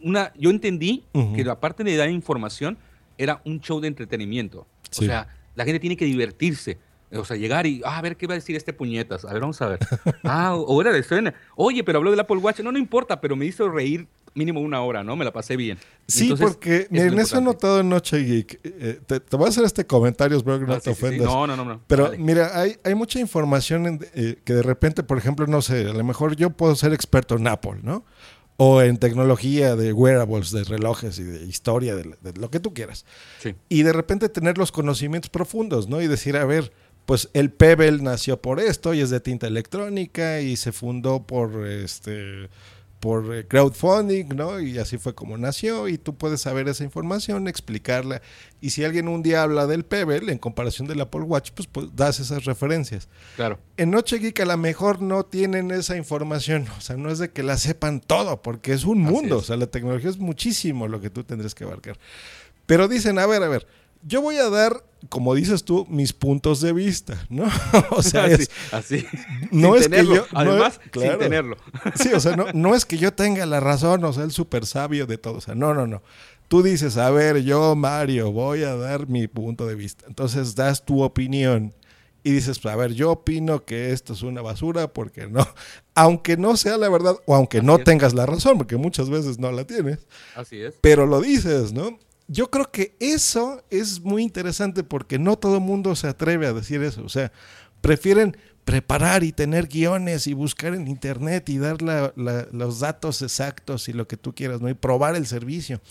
[0.03, 0.33] una...
[0.37, 1.35] Yo entendí Ujú.
[1.35, 2.77] que aparte de dar información,
[3.19, 4.67] era un show de entretenimiento.
[4.91, 5.05] Sí.
[5.05, 6.79] O sea, la gente tiene que divertirse.
[7.15, 9.25] O sea, llegar y, ah, a ver, ¿qué va a decir este puñetas?
[9.25, 9.79] A ver, vamos a ver.
[10.25, 11.35] Ah, o hora de cena.
[11.57, 12.61] Oye, pero habló del Apple Watch.
[12.61, 15.15] No, no importa, pero me hizo reír mínimo una hora, ¿no?
[15.15, 15.77] Me la pasé bien.
[16.07, 18.61] Sí, Entonces, porque es lo eso he notado en Noche Geek.
[18.65, 21.01] Eh, te, te voy a hacer este comentario, espero que no Ah, te sí, sí,
[21.01, 21.07] sí.
[21.07, 21.27] ofendas.
[21.27, 21.65] No, no, no.
[21.67, 21.81] no.
[21.87, 22.17] Pero Dale.
[22.19, 25.93] mira, hay, hay mucha información en- eh, que de repente, por ejemplo, no sé, a
[25.93, 28.07] lo mejor yo puedo ser experto en Apple, ¿no?
[28.57, 32.73] O en tecnología de wearables, de relojes y de historia, de, de lo que tú
[32.73, 33.05] quieras.
[33.41, 33.55] Sí.
[33.69, 36.01] Y de repente tener los conocimientos profundos, ¿no?
[36.01, 36.73] Y decir, a ver,
[37.07, 41.67] pues el Pebble nació por esto y es de tinta electrónica y se fundó por
[41.67, 42.49] este
[43.03, 44.61] por eh, crowdfunding, ¿no?
[44.61, 48.23] Y así fue como nació y tú puedes saber esa información, explicarla.
[48.61, 51.89] Y si alguien un día habla del Pebble en comparación del Apple Watch, pues, pues
[51.97, 53.09] das esas referencias.
[53.35, 53.59] Claro.
[53.77, 57.33] En Noche Geek a lo mejor no tienen esa información, o sea, no es de
[57.33, 59.43] que la sepan todo, porque es un Así mundo, es.
[59.43, 61.99] o sea, la tecnología es muchísimo lo que tú tendrías que abarcar.
[62.67, 63.67] Pero dicen, a ver, a ver,
[64.03, 67.45] yo voy a dar, como dices tú, mis puntos de vista, ¿no?
[67.91, 69.07] o sea, así, es, así.
[69.51, 70.15] no Sin es que tenerlo.
[70.15, 71.11] yo- no Además, claro.
[71.13, 71.57] sin tenerlo.
[71.97, 74.67] Sí, o sea, no, no es que yo tenga la razón, o sea, el súper
[74.67, 75.35] sabio de todo.
[75.39, 76.03] O sea, no, no, no.
[76.49, 80.05] Tú dices, a ver, yo, Mario, voy a dar mi punto de vista.
[80.07, 81.73] Entonces das tu opinión
[82.25, 85.47] y dices, pues, a ver, yo opino que esto es una basura porque no.
[85.95, 87.85] Aunque no sea la verdad o aunque Así no es.
[87.85, 90.75] tengas la razón, porque muchas veces no la tienes, Así es.
[90.81, 91.99] pero lo dices, ¿no?
[92.33, 96.55] Yo creo que eso es muy interesante porque no todo el mundo se atreve a
[96.55, 97.05] decir eso.
[97.05, 97.31] O sea,
[97.83, 103.93] prefieren preparar y tener guiones y buscar en internet y dar los datos exactos y
[103.93, 104.71] lo que tú quieras, ¿no?
[104.71, 105.83] Y probar el servicio.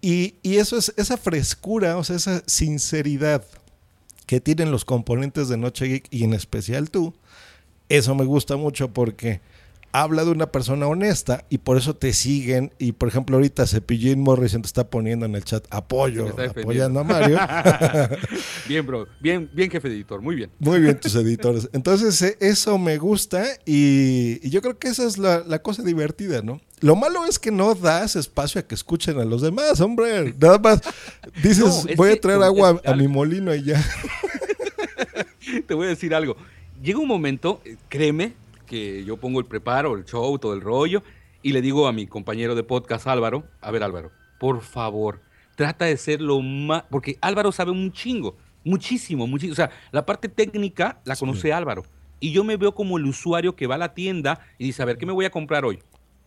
[0.00, 3.44] Y, y eso es esa frescura, o sea, esa sinceridad
[4.26, 7.14] que tienen los componentes de Noche Geek y en especial tú,
[7.88, 9.40] eso me gusta mucho porque
[9.92, 12.72] habla de una persona honesta y por eso te siguen.
[12.78, 17.04] Y por ejemplo, ahorita Cepillín Morrison te está poniendo en el chat apoyo, apoyando a
[17.04, 17.38] Mario.
[18.68, 19.06] Bien, bro.
[19.20, 20.20] Bien, bien, jefe editor.
[20.20, 20.50] Muy bien.
[20.58, 21.68] Muy bien, tus editores.
[21.72, 25.82] Entonces, eh, eso me gusta y, y yo creo que esa es la, la cosa
[25.82, 26.60] divertida, ¿no?
[26.80, 30.34] Lo malo es que no das espacio a que escuchen a los demás, hombre.
[30.38, 30.80] Nada más
[31.42, 33.84] dices, No, voy a traer agua a mi molino y ya.
[35.66, 36.36] Te voy a decir algo.
[36.82, 38.34] Llega un momento, eh, créeme,
[38.68, 41.02] que yo pongo el preparo, el show, todo el rollo,
[41.42, 45.20] y le digo a mi compañero de podcast, Álvaro, a ver Álvaro, por favor,
[45.56, 49.52] trata de ser lo más, porque Álvaro sabe un chingo, muchísimo, muchísimo.
[49.52, 51.84] O sea, la parte técnica la conoce Álvaro.
[52.20, 54.84] Y yo me veo como el usuario que va a la tienda y dice, a
[54.84, 55.78] ver, ¿qué me voy a comprar hoy?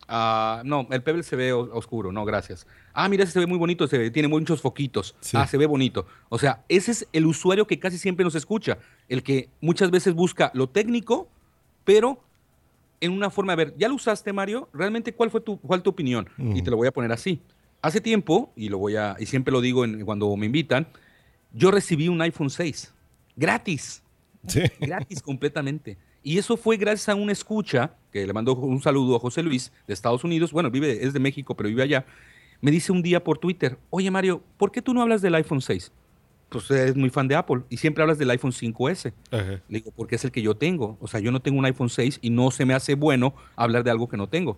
[0.08, 2.65] Ah, no, el Pebble se ve oscuro, no, gracias.
[2.93, 5.15] Ah, mira, ese se ve muy bonito, se ve- tiene muchos foquitos.
[5.21, 5.38] Sí.
[5.38, 6.06] Ah, se ve bonito.
[6.30, 8.77] O sea, ese es el usuario que casi siempre nos escucha,
[9.10, 11.30] el que muchas veces busca lo técnico,
[11.84, 12.21] pero
[13.02, 14.70] en una forma, a ver, ¿ya lo usaste, Mario?
[14.74, 16.30] ¿Realmente cuál fue tu, cuál tu opinión?
[16.38, 17.42] Y te lo voy a poner así.
[17.82, 20.88] Hace tiempo, y lo voy a, y siempre lo digo en- cuando me invitan,
[21.52, 22.94] yo recibí un iPhone 6,
[23.36, 24.04] gratis
[24.48, 24.62] Sí.
[24.80, 25.98] gratis completamente.
[26.24, 29.72] Y eso fue gracias a una escucha, que le mandó un saludo a José Luis
[29.88, 32.06] de Estados Unidos, bueno, vive, es de México, pero vive allá.
[32.62, 35.62] Me dice un día por Twitter, oye Mario, ¿por qué tú no hablas del iPhone
[35.62, 35.92] 6?
[36.52, 39.14] Pues es muy fan de Apple y siempre hablas del iPhone 5S.
[39.32, 39.62] Ajá.
[39.68, 40.98] Le digo, porque es el que yo tengo.
[41.00, 43.84] O sea, yo no tengo un iPhone 6 y no se me hace bueno hablar
[43.84, 44.58] de algo que no tengo.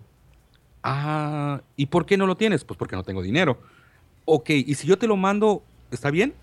[0.82, 2.64] Ah, ¿y por qué no lo tienes?
[2.64, 3.60] Pues porque no tengo dinero.
[4.24, 6.34] Ok, y si yo te lo mando, ¿está bien?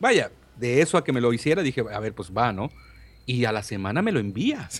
[0.00, 2.68] Vaya, de eso a que me lo hiciera, dije, a ver, pues va, ¿no?
[3.28, 4.68] y a la semana me lo envía.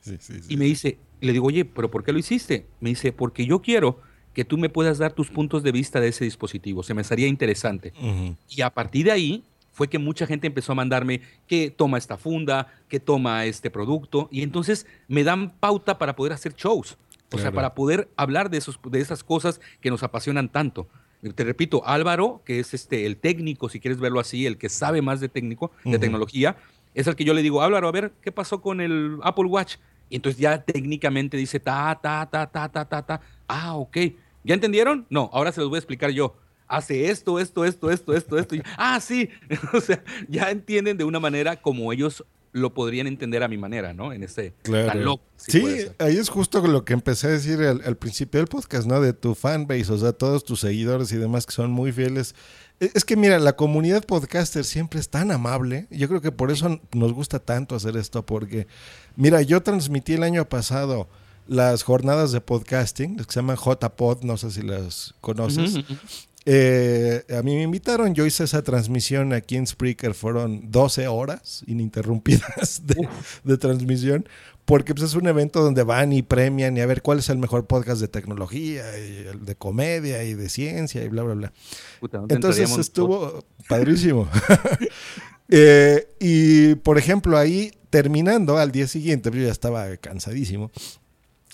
[0.00, 0.40] Sí, sí, sí.
[0.48, 2.66] Y me dice, le digo, oye, pero ¿por qué lo hiciste?
[2.80, 4.00] Me dice, porque yo quiero
[4.32, 6.82] que tú me puedas dar tus puntos de vista de ese dispositivo.
[6.82, 7.92] Se me haría interesante.
[8.00, 8.36] Ujú.
[8.48, 9.44] Y a partir de ahí
[9.78, 14.28] fue que mucha gente empezó a mandarme que toma esta funda, que toma este producto.
[14.32, 16.98] Y entonces me dan pauta para poder hacer shows.
[17.30, 17.54] O sea, Claro.
[17.54, 20.88] para poder hablar de, esos, de esas cosas que nos apasionan tanto.
[21.36, 25.00] Te repito, Álvaro, que es este, el técnico, si quieres verlo así, el que sabe
[25.00, 26.00] más de técnico, de Ujú.
[26.00, 26.56] tecnología,
[26.94, 29.76] es el que yo le digo, Álvaro, a ver, ¿qué pasó con el Apple Watch?
[30.10, 33.20] Y entonces ya técnicamente dice, ta, ta, ta, ta, ta, ta, ta.
[33.46, 33.96] Ah, ok.
[34.42, 35.06] ¿Ya entendieron?
[35.08, 36.34] No, ahora se los voy a explicar yo.
[36.68, 38.54] Hace esto, esto, esto, esto, esto, esto.
[38.54, 39.28] y- ah, sí.
[39.72, 43.92] o sea, ya entienden de una manera como ellos lo podrían entender a mi manera,
[43.92, 44.12] ¿no?
[44.12, 44.86] En ese Claro.
[44.88, 45.22] tan loco.
[45.36, 48.86] si Sí, ahí es justo lo que empecé a decir al, al principio del podcast,
[48.86, 49.00] ¿no?
[49.00, 52.34] De tu fanbase, o sea, todos tus seguidores y demás que son muy fieles.
[52.80, 55.86] E- Es que mira, la comunidad podcaster siempre es tan amable.
[55.90, 58.66] Yo creo que por eso nos gusta tanto hacer esto, porque,
[59.14, 61.06] mira, yo transmití el año pasado
[61.46, 65.76] las jornadas de podcasting, que se llaman JPod, no sé si las conoces.
[65.76, 65.94] Ujú.
[66.44, 71.62] Eh, a mí me invitaron, yo hice esa transmisión aquí en Spreaker, fueron 12 horas
[71.66, 73.08] ininterrumpidas de,
[73.44, 74.26] de transmisión,
[74.64, 77.38] porque pues, es un evento donde van y premian y a ver cuál es el
[77.38, 81.52] mejor podcast de tecnología, y de comedia y de ciencia y bla, bla, bla.
[82.00, 84.28] Puta, ¿dónde Entonces estuvo padrísimo.
[85.50, 90.70] Eh, y por ejemplo, ahí terminando al día siguiente, yo ya estaba cansadísimo.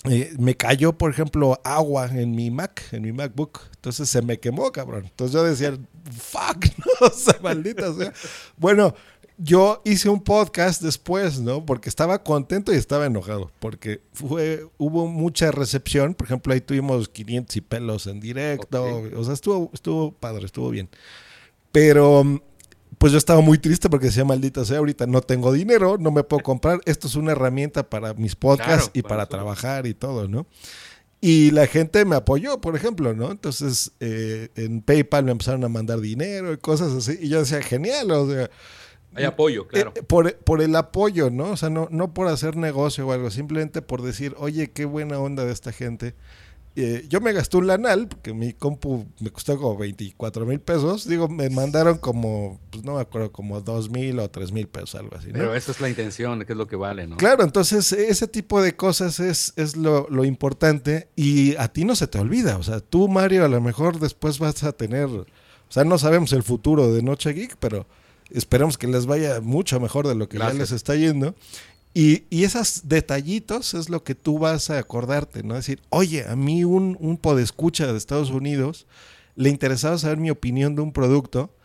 [0.09, 3.61] Eh, me cayó, por ejemplo, agua en mi Mac, en mi MacBook.
[3.75, 5.05] Entonces se me quemó, cabrón.
[5.05, 5.77] Entonces yo decía,
[6.11, 8.13] fuck, no, o sea, maldita sea.
[8.57, 8.93] Bueno,
[9.37, 11.65] yo hice un podcast después, ¿no?
[11.65, 13.51] Porque estaba contento y estaba enojado.
[13.59, 16.13] Porque fue, hubo mucha recepción.
[16.13, 19.03] Por ejemplo, ahí tuvimos 500 y pelos en directo.
[19.15, 20.89] O sea, estuvo, estuvo padre, estuvo bien.
[21.71, 22.41] Pero
[22.97, 26.23] pues yo estaba muy triste porque decía, maldita sea, ahorita no tengo dinero, no me
[26.23, 26.81] puedo comprar.
[26.85, 30.47] Esto es una herramienta para mis podcasts Claro, y para trabajar y todo, ¿no?
[31.21, 33.31] Y la gente me apoyó, por ejemplo, ¿no?
[33.31, 37.17] Entonces eh, en PayPal me empezaron a mandar dinero y cosas así.
[37.21, 38.49] Y yo decía, genial, o sea,
[39.13, 39.95] Hay apoyo, claro.
[39.95, 41.51] eh, por, por el apoyo, ¿no?
[41.51, 45.19] O sea, no, no por hacer negocio o algo, simplemente por decir, oye, qué buena
[45.19, 46.15] onda de esta gente.
[46.77, 51.07] Eh, yo me gasté un lanal, porque mi compu me costó como 24 mil pesos.
[51.07, 54.95] Digo, me mandaron como, pues no me acuerdo, como 2 mil o 3 mil pesos,
[54.95, 55.33] algo así, ¿no?
[55.35, 57.15] Pero esa es la intención, que es lo que vale, ¿no?
[57.15, 61.95] Claro, entonces ese tipo de cosas es, es lo, lo importante y a ti no
[61.95, 62.57] se te olvida.
[62.57, 65.25] O sea, tú, Mario, a lo mejor después vas a tener, o
[65.69, 67.87] sea, no sabemos el futuro de Noche Geek, pero
[68.31, 71.35] esperemos que les vaya mucho mejor de lo que ya les está yendo.
[71.97, 75.55] Y, y esos detallitos es lo que tú vas a acordarte, ¿no?
[75.55, 78.85] decir, oye, a mí un, un podescucha de Estados Unidos
[79.35, 81.55] le interesaba saber mi opinión de un producto.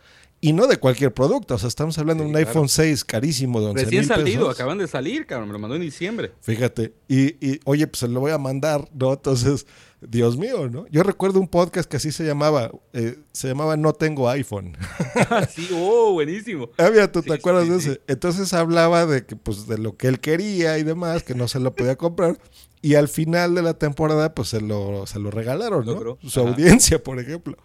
[0.43, 2.49] Y no de cualquier producto, o sea, estamos hablando de Sí, un claro.
[2.49, 4.55] iPhone 6 carísimo de 11 Recién salido, pesos.
[4.55, 6.31] acaban de salir, cabrón, me lo mandó en diciembre.
[6.41, 9.13] Fíjate, y, y, oye, pues se lo voy a mandar, ¿no?
[9.13, 9.67] Entonces,
[10.01, 10.87] Dios mío, ¿no?
[10.87, 14.75] Yo recuerdo un podcast que así se llamaba, eh, se llamaba No Tengo iPhone.
[15.55, 16.71] sí, oh, buenísimo.
[16.79, 18.01] Ah, mira, ¿tú Sí, te acuerdas de ese?
[18.07, 21.59] Entonces hablaba de que, pues, de lo que él quería y demás, que no se
[21.59, 22.39] lo podía comprar.
[22.81, 25.93] Y al final de la temporada, pues se lo, se lo regalaron, ¿no?
[25.93, 26.17] Logró.
[26.27, 26.49] Su Ajá.
[26.49, 27.55] audiencia, por ejemplo.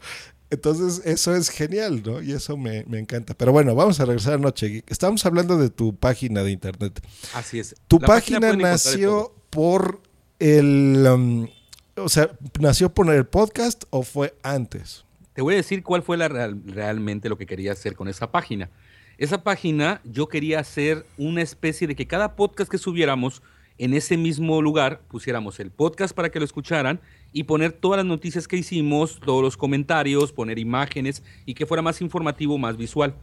[0.51, 2.23] Entonces, eso es genial, ¿no?
[2.23, 3.35] Y eso me, me encanta.
[3.35, 4.91] Pero bueno, vamos a regresar a Noche Geek.
[4.91, 7.01] Estamos hablando de tu página de internet.
[7.35, 7.75] Así es.
[7.89, 10.01] Tu La página, nació por
[10.39, 11.05] el...
[11.13, 11.49] um,
[11.97, 12.31] o sea,
[12.61, 15.05] ¿nació por el podcast o fue antes?
[15.33, 18.31] Te voy a decir cuál fue la real- realmente lo que quería hacer con esa
[18.31, 18.71] página.
[19.19, 23.43] Esa página yo quería hacer una especie de que cada podcast que subiéramos
[23.79, 27.01] en ese mismo lugar pusiéramos el podcast para que lo escucharan
[27.33, 31.83] y poner todas las noticias que hicimos, todos los comentarios, poner imágenes y que fuera
[31.83, 33.15] más informativo, más visual.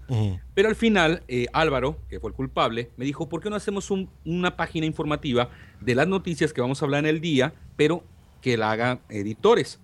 [0.54, 3.90] Pero al final, eh, Álvaro, que fue el culpable, me dijo, ¿por qué no hacemos
[3.90, 5.50] un- una página informativa
[5.82, 8.04] de las noticias que vamos a hablar en el día, pero
[8.42, 9.80] que la hagan editores?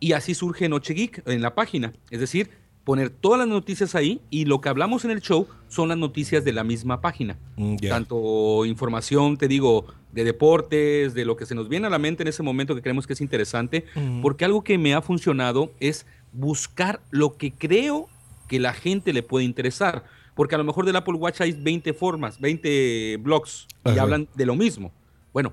[0.00, 1.92] Y así surge Noche Geek en la página.
[2.10, 2.50] Es decir,
[2.84, 6.42] poner todas las noticias ahí y lo que hablamos en el show son las noticias
[6.44, 7.36] de la misma página.
[7.56, 7.76] Mm.
[7.88, 12.22] Tanto información, te digo, de deportes, de lo que se nos viene a la mente
[12.22, 13.84] en ese momento que creemos que es interesante,
[14.22, 18.08] porque algo que me ha funcionado es buscar lo que creo
[18.48, 20.04] que la gente le puede interesar.
[20.34, 24.46] Porque a lo mejor del Apple Watch hay 20 formas, 20 blogs y hablan de
[24.46, 24.92] lo mismo.
[25.32, 25.52] Bueno,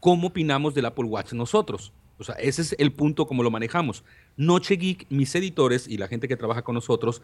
[0.00, 1.92] ¿cómo opinamos del Apple Watch nosotros?
[2.18, 4.04] O sea, ese es el punto como lo manejamos.
[4.36, 7.22] Noche Geek, mis editores y la gente que trabaja con nosotros,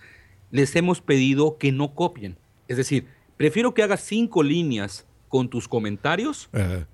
[0.50, 2.38] les hemos pedido que no copien.
[2.68, 3.06] Es decir,
[3.37, 6.87] prefiero que hagas cinco líneas con tus comentarios Ajá.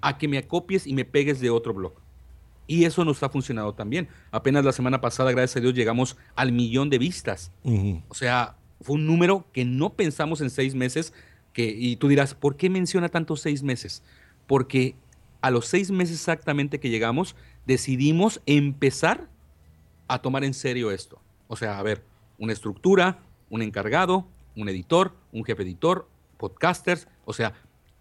[0.00, 1.94] a que me copies y me pegues de otro blog.
[2.68, 4.06] Y eso nos ha funcionado también.
[4.30, 7.50] Apenas la semana pasada, gracias a Dios, llegamos al millón de vistas.
[8.08, 11.12] O sea, fue un número que no pensamos en seis meses
[11.52, 14.04] que, y tú dirás, ¿por qué menciona tantos seis meses?
[14.46, 14.94] Porque
[15.40, 17.34] a los seis meses exactamente que llegamos,
[17.66, 19.28] decidimos empezar
[20.06, 21.20] a tomar en serio esto.
[21.48, 22.04] O sea, a ver,
[22.38, 23.18] una estructura,
[23.50, 26.06] un encargado, un editor, un jefe editor,
[26.36, 27.54] podcasters, o sea,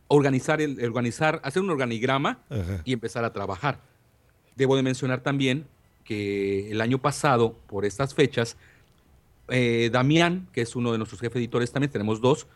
[0.07, 2.81] organizar, el, organizar hacer un organigrama Ajá.
[2.85, 3.79] y empezar a trabajar.
[4.55, 5.65] Debo de mencionar también
[6.03, 8.57] que el año pasado, por estas fechas,
[9.49, 12.47] eh, Damián, que es uno de nuestros jefes editores, también tenemos dos,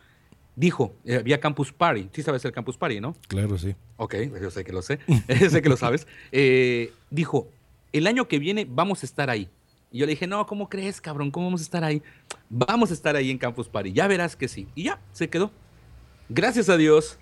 [0.56, 3.16] dijo, eh, había Campus Party, sí sabes el Campus Party, ¿no?
[3.28, 3.74] Claro, sí.
[3.96, 4.98] Ok, yo sé que lo sé,
[5.50, 6.06] sé que lo sabes.
[6.32, 7.48] Eh, dijo,
[7.92, 9.48] el año que viene vamos a estar ahí.
[9.90, 11.30] Y yo le dije, no, ¿cómo crees, cabrón?
[11.30, 12.02] ¿Cómo vamos a estar ahí?
[12.48, 14.66] Vamos a estar ahí en Campus Party, ya verás que sí.
[14.74, 15.50] Y ya, se quedó.
[16.28, 17.18] Gracias a Dios,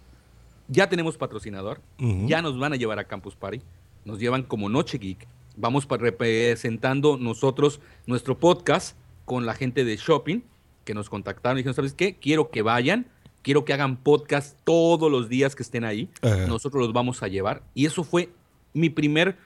[0.71, 3.61] ya tenemos patrocinador, ya nos van a llevar a Campus Party,
[4.05, 10.43] nos llevan como Noche Geek, vamos representando nosotros nuestro podcast con la gente de Shopping,
[10.85, 12.15] que nos contactaron y dijeron, ¿sabes qué?
[12.15, 13.07] Quiero que vayan,
[13.43, 17.63] quiero que hagan podcast todos los días que estén ahí, nosotros los vamos a llevar.
[17.75, 18.31] Y eso fue
[18.73, 19.37] mi primer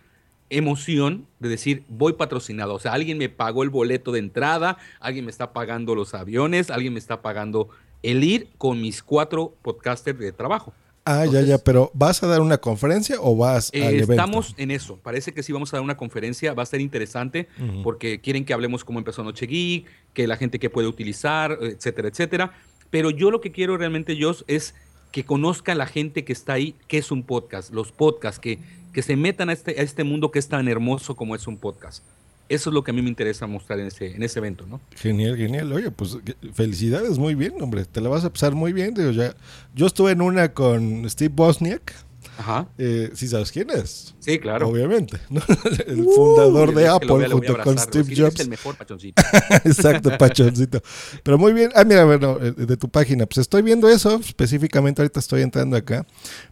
[0.50, 2.74] emoción de decir, voy patrocinado.
[2.74, 6.70] O sea, alguien me pagó el boleto de entrada, alguien me está pagando los aviones,
[6.70, 7.70] alguien me está pagando
[8.02, 10.74] el ir con mis cuatro podcasters de trabajo.
[11.06, 14.12] Ah, ya, Entonces- ya, pero ¿vas a dar una conferencia o vas Eh, al evento?
[14.12, 14.98] estamos en eso.
[15.02, 16.54] Parece que sí vamos a dar una conferencia.
[16.54, 17.48] Va a ser interesante
[17.82, 22.08] porque quieren que hablemos cómo empezó Noche Geek, que la gente que puede utilizar, etcétera,
[22.08, 22.52] etcétera.
[22.90, 24.74] Pero yo lo que quiero realmente, Joss, es
[25.12, 28.58] que conozca la gente que está ahí qué es un podcast, los podcasts, que,
[28.92, 31.58] que se metan a este, a este mundo que es tan hermoso como es un
[31.58, 32.02] podcast.
[32.48, 34.80] Eso es lo que a mí me interesa mostrar en ese, en ese evento, ¿no?
[34.96, 35.72] Genial, genial.
[35.72, 36.18] Oye, pues
[36.52, 37.84] felicidades, muy bien, hombre.
[37.84, 38.94] Te la vas a pasar muy bien.
[38.94, 39.34] Digo, ya.
[39.74, 41.94] Yo estuve en una con Steve Bosniak.
[42.36, 42.66] Ajá.
[42.78, 44.12] Eh, sí sabes quién es.
[44.18, 44.68] Sí, claro.
[44.68, 45.18] Obviamente.
[45.30, 45.40] ¿no?
[45.86, 48.40] El fundador Uy, de Apple a junto con Steve decir, "Eres Jobs.
[48.40, 49.22] el mejor pachoncito.
[49.64, 50.82] Exacto, pachoncito.
[51.22, 51.70] Pero muy bien.
[51.74, 53.26] Ah, mira, bueno, eh, de tu página.
[53.26, 54.16] Pues estoy viendo eso.
[54.18, 56.06] Específicamente ahorita estoy entrando acá.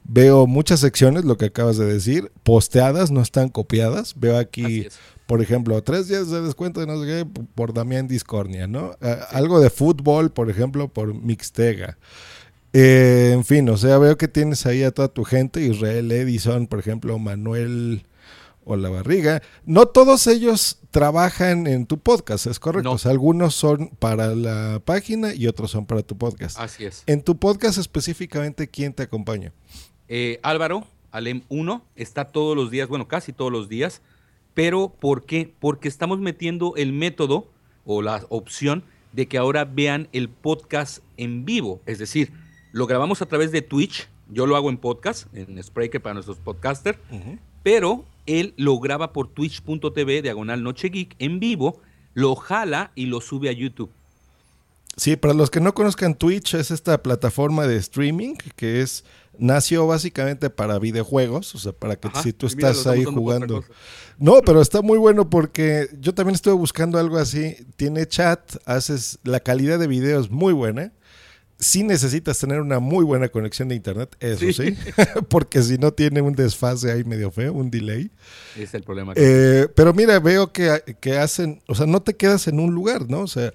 [0.05, 4.15] Veo muchas secciones, lo que acabas de decir, posteadas, no están copiadas.
[4.17, 4.99] Veo Así aquí, es.
[5.27, 8.97] Por ejemplo, tres días de descuento de no sé qué por Damián Discornia, ¿no?
[9.31, 11.99] Algo de fútbol, por ejemplo, por Mixtega.
[12.73, 16.67] Eh, en fin, o sea, veo que tienes ahí a toda tu gente, Israel Edison,
[16.67, 18.05] por ejemplo, Manuel
[18.65, 19.43] Olavarriga.
[19.67, 22.89] No todos ellos trabajan en tu podcast, es correcto.
[22.89, 22.95] No.
[22.95, 26.59] O sea, algunos son para la página y otros son para tu podcast.
[26.59, 27.03] Así es.
[27.07, 29.53] En tu podcast específicamente, ¿quién te acompaña?
[30.09, 34.01] Eh, Álvaro, Alem 1, está todos los días, bueno, casi todos los días.
[34.55, 35.53] Pero ¿por qué?
[35.61, 37.47] Porque estamos metiendo el método
[37.85, 41.81] o la opción de que ahora vean el podcast en vivo.
[41.87, 42.33] Es decir,
[42.73, 44.09] lo grabamos a través de Twitch.
[44.29, 46.99] Yo lo hago en podcast, en Spreaker para nuestros podcasters.
[47.62, 51.81] Pero él lo graba por twitch.tv, diagonal Noche Geek, en vivo,
[52.15, 53.91] lo jala y lo sube a YouTube.
[54.97, 59.05] Sí, para los que no conozcan Twitch, es esta plataforma de streaming que es
[59.38, 63.64] nació básicamente para videojuegos, o sea, para que Ajá, si tú mira, estás ahí jugando.
[64.18, 67.57] No, pero está muy bueno porque yo también estuve buscando algo así.
[67.77, 70.92] Tiene chat, haces la calidad de video es muy buena.
[71.59, 74.77] Sí necesitas tener una muy buena conexión de internet, eso sí, Sí.
[75.29, 78.11] porque si no tiene un desfase ahí medio feo, un delay.
[78.59, 79.12] Es el problema.
[79.14, 83.09] Eh, pero mira, veo que, que hacen, o sea, no te quedas en un lugar,
[83.09, 83.21] ¿no?
[83.21, 83.53] O sea,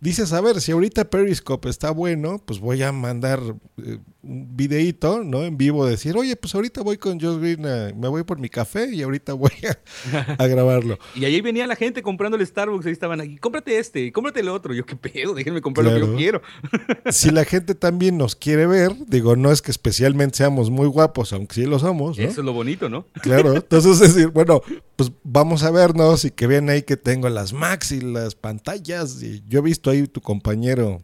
[0.00, 3.40] dices, a ver, si ahorita Periscope está bueno, pues voy a mandar
[3.84, 5.44] eh, un videíto, ¿no?
[5.44, 8.48] En vivo, decir, oye, pues ahorita voy con Josh Green, a- me voy por mi
[8.48, 10.98] café y ahorita voy a, a grabarlo.
[11.14, 14.48] Y ahí venía la gente comprando el Starbucks, ahí estaban aquí, cómprate este, cómprate el
[14.48, 14.74] otro.
[14.74, 16.42] Yo, qué pedo, déjenme comprar lo que yo quiero.
[17.10, 21.32] Si la gente también nos quiere ver, digo, no es que especialmente seamos muy guapos,
[21.32, 22.24] aunque sí lo somos, ¿no?
[22.24, 23.06] Eso es lo bonito, ¿no?
[23.22, 24.62] Claro, entonces es decir, bueno,
[24.96, 29.22] pues vamos a vernos y que vean ahí que tengo las Max y las pantallas.
[29.22, 31.02] Y yo he visto ahí tu compañero,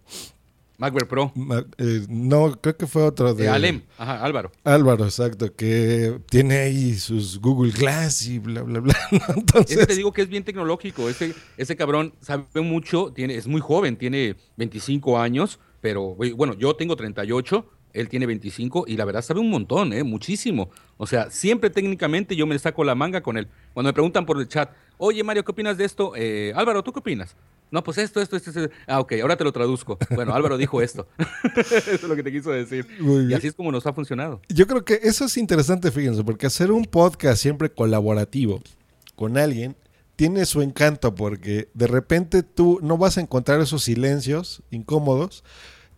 [0.79, 1.33] Macbeth Pro.
[1.35, 4.53] Ma- eh, no, creo que fue otro de De Alem, ajá, Álvaro.
[4.65, 8.95] Álvaro, exacto, que tiene ahí sus Google Glass y bla, bla, bla.
[9.37, 11.09] Entonces, Ese te digo que es bien tecnológico.
[11.09, 16.75] Ese, ese cabrón sabe mucho, tiene, es muy joven, tiene 25 años, pero bueno, yo
[16.77, 20.05] tengo 38, él tiene 25 y la verdad sabe un montón, ¿eh?
[20.05, 20.71] muchísimo.
[20.99, 23.49] O sea, siempre técnicamente yo me saco la manga con él.
[23.73, 26.13] Cuando me preguntan por el chat, oye Mario, ¿qué opinas de esto?
[26.17, 27.37] Eh, Álvaro, ¿tú qué opinas?
[27.71, 28.75] No, pues esto, esto, esto, esto.
[28.87, 29.99] Ah, ok, ahora te lo traduzco.
[30.15, 31.09] Bueno, Álvaro dijo esto.
[31.57, 32.87] Eso es lo que te quiso decir.
[33.29, 34.41] Y así es como nos ha funcionado.
[34.49, 38.61] yo creo que eso es interesante, fíjense, porque hacer un podcast siempre colaborativo
[39.17, 39.77] con alguien
[40.15, 45.45] tiene su encanto, porque de repente tú no vas a encontrar esos silencios incómodos,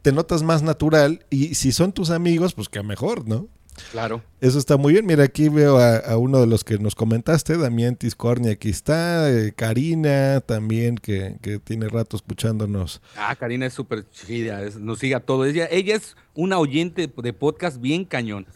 [0.03, 3.49] te notas más natural y si son tus amigos, pues que mejor, ¿no?
[3.93, 4.22] Claro.
[4.41, 5.07] Eso está muy bien.
[5.07, 9.31] Mira, aquí veo a, uno de los que nos comentaste, Damián Tiscorni, aquí está.
[9.31, 13.01] Eh, Karina también, que, que, tiene rato escuchándonos.
[13.16, 15.45] Ah, Karina es súper chida, nos sigue a todo.
[15.45, 18.47] Ella, ella es una oyente de podcast bien cañón.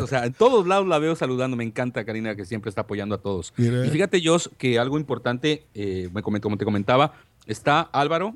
[0.00, 1.56] o sea, en todos lados la veo saludando.
[1.56, 3.54] Me encanta Karina, que siempre está apoyando a todos.
[3.56, 7.14] Y fíjate, Jos, que algo importante, eh, me comentó, como te comentaba,
[7.46, 8.34] está Álvaro,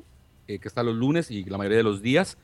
[0.48, 2.38] eh, que está los lunes y la mayoría de los días.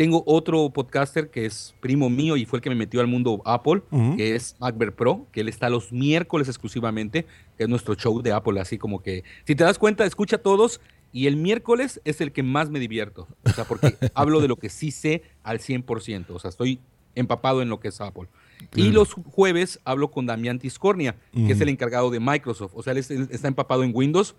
[0.00, 3.42] Tengo otro podcaster que es primo mío y fue el que me metió al mundo
[3.44, 3.82] Apple,
[4.16, 7.26] que es Macbert Pro, que él está los miércoles exclusivamente,
[7.58, 10.38] que es nuestro show de Apple, así como que, si te das cuenta, escucha a
[10.38, 10.80] todos
[11.12, 14.56] y el miércoles es el que más me divierto, o sea, porque hablo de lo
[14.56, 16.80] que sí sé al 100%, o sea, estoy
[17.14, 18.26] empapado en lo que es Apple.
[18.74, 22.94] Y los jueves hablo con Damián Tiscornia, que es el encargado de Microsoft, o sea,
[22.94, 24.34] él está empapado en Windows.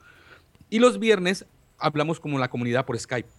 [0.71, 1.45] Y los viernes
[1.77, 3.29] hablamos como la comunidad por Skype.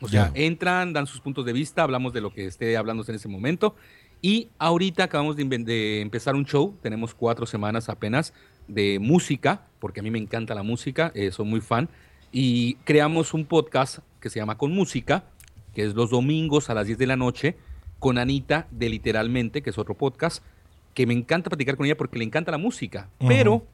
[0.00, 3.16] O sea, entran, dan sus puntos de vista, hablamos de lo que esté hablándose en
[3.16, 3.74] ese momento.
[4.20, 8.32] Y ahorita acabamos de, empezar un show, tenemos cuatro semanas apenas
[8.66, 11.88] de música, porque a mí me encanta la música, eh, soy muy fan.
[12.32, 15.24] Y creamos un podcast que se llama Con Música,
[15.74, 17.56] que es los domingos a las 10 de la noche,
[17.98, 20.42] con Anita de Literalmente, que es otro podcast,
[20.94, 23.08] que me encanta platicar con ella porque le encanta la música.
[23.26, 23.64] Pero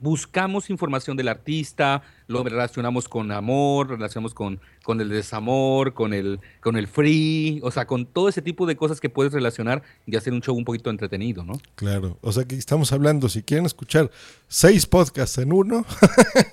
[0.00, 6.40] buscamos información del artista, lo relacionamos con amor, relacionamos con, con el desamor, con el,
[6.60, 10.16] con el free, o sea, con todo ese tipo de cosas que puedes relacionar y
[10.16, 11.54] hacer un show un poquito entretenido, ¿no?
[11.74, 14.10] Claro, o sea que estamos hablando, si quieren escuchar
[14.48, 15.84] seis podcasts en uno,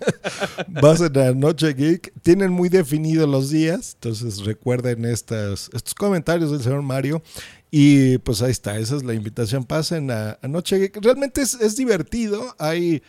[0.81, 6.51] vas a la Noche Geek, tienen muy definidos los días, entonces recuerden estas, estos comentarios
[6.51, 7.21] del señor Mario
[7.70, 9.63] y pues ahí está, esa es la invitación.
[9.65, 10.99] Pasen a, Noche Geek.
[11.01, 12.55] Realmente es, es, divertido.
[12.59, 13.01] Hay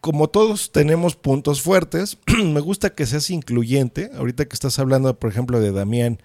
[0.00, 4.10] como todos tenemos puntos fuertes, me gusta que seas incluyente.
[4.16, 6.20] Ahorita que estás hablando, por ejemplo, de Damián,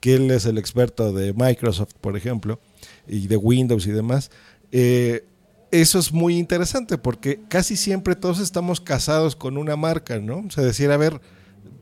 [0.00, 2.60] que él es el experto de Microsoft, por ejemplo,
[3.06, 4.30] y de Windows y demás.
[4.72, 5.24] Eh,
[5.70, 10.38] eso es muy interesante porque casi siempre todos estamos casados con una marca, ¿no?
[10.46, 11.20] O sea, decir, a ver,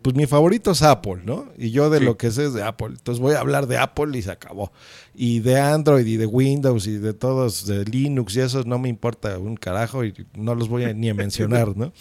[0.03, 1.47] pues mi favorito es Apple, ¿no?
[1.59, 2.89] Y yo de lo que sé es de Apple.
[2.89, 4.72] Entonces voy a hablar de Apple y se acabó.
[5.14, 8.89] Y de Android y de Windows y de todos, de Linux y eso no me
[8.89, 11.93] importa un carajo y no los voy a ni a mencionar, ¿no?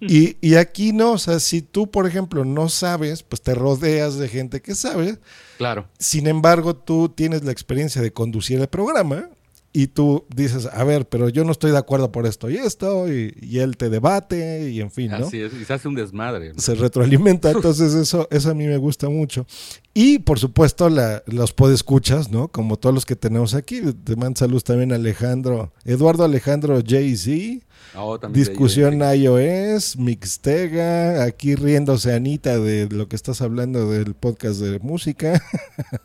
[0.00, 4.16] Y, y aquí no, o sea, si tú, por ejemplo, no sabes, pues te rodeas
[4.16, 5.18] de gente que sabe.
[5.58, 5.88] Claro.
[5.98, 9.28] Sin embargo, tú tienes la experiencia de conducir el programa
[9.76, 13.12] y tú dices, a ver, pero yo no estoy de acuerdo por esto y esto,
[13.12, 15.26] y, él te debate, y en fin, ¿no?
[15.26, 16.52] Así es, y se hace un desmadre.
[16.56, 19.48] Se retroalimenta, entonces eso, eso a mí me gusta mucho.
[19.92, 22.46] Y por supuesto, la, los podescuchas, ¿no?
[22.46, 23.80] Como todos los que tenemos aquí.
[24.04, 27.66] Te mando saludos también a Alejandro, Eduardo Alejandro Jay-Z.
[27.96, 34.78] Oh, Discusión iOS, Mixtega, aquí riéndose Anita de lo que estás hablando del podcast de
[34.78, 35.42] música.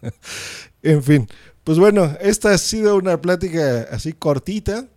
[0.83, 1.27] en fin,
[1.63, 4.87] pues bueno, esta ha sido una plática así cortita.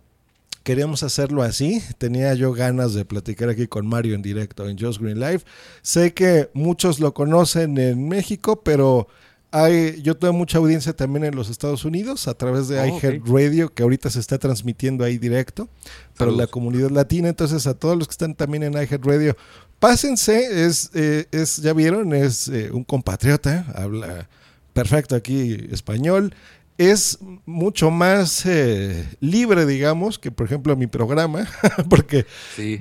[0.63, 1.83] Queríamos hacerlo así.
[1.97, 5.41] Tenía yo ganas de platicar aquí con Mario en directo en Just Green Live.
[5.81, 9.07] Sé que muchos lo conocen en México, pero
[9.51, 12.99] hay, yo tengo mucha audiencia también en los Estados Unidos a través de oh,
[13.31, 15.69] Radio, que ahorita se está transmitiendo ahí directo
[16.17, 17.29] para la comunidad latina.
[17.29, 19.37] Entonces, a todos los que están también en Radio,
[19.79, 20.65] pásense.
[20.65, 24.29] Es, eh, es ya vieron, es eh, un compatriota, habla
[24.73, 26.33] perfecto aquí español
[26.77, 31.47] es mucho más eh, libre, digamos, que por ejemplo mi programa,
[31.89, 32.25] porque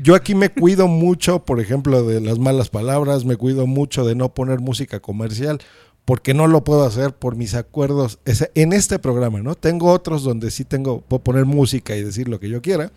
[0.02, 4.14] yo aquí me cuido mucho, por ejemplo, de las malas palabras, me cuido mucho de
[4.14, 5.60] no poner música comercial,
[6.04, 9.54] porque no lo puedo hacer por mis acuerdos en este programa, ¿no?
[9.54, 12.90] Tengo otros donde sí tengo, puedo poner música y decir lo que yo quiera,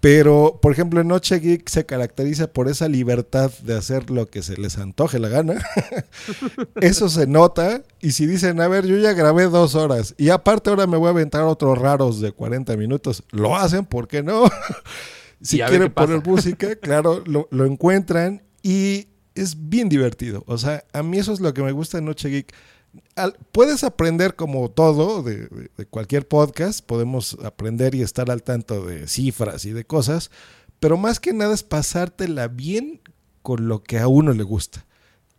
[0.00, 4.56] pero, por ejemplo, Noche Geek se caracteriza por esa libertad de hacer lo que se
[4.56, 5.64] les antoje la gana.
[6.80, 7.82] Eso se nota.
[8.00, 11.08] Y si dicen, a ver, yo ya grabé dos horas y aparte ahora me voy
[11.08, 14.44] a aventar otros raros de 40 minutos, lo hacen, ¿por qué no?
[15.40, 20.44] si quieren poner música, claro, lo, lo encuentran y es bien divertido.
[20.46, 22.54] O sea, a mí eso es lo que me gusta de Noche Geek
[23.52, 29.64] puedes aprender como todo de, cualquier podcast, podemos aprender y estar al tanto de cifras
[29.64, 30.30] y de cosas,
[30.80, 33.00] pero más que nada es pasártela bien
[33.42, 34.84] con lo que a uno le gusta.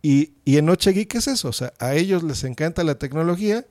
[0.02, 3.66] Y, en Noche Geek es eso, o sea, a ellos les encanta la tecnología,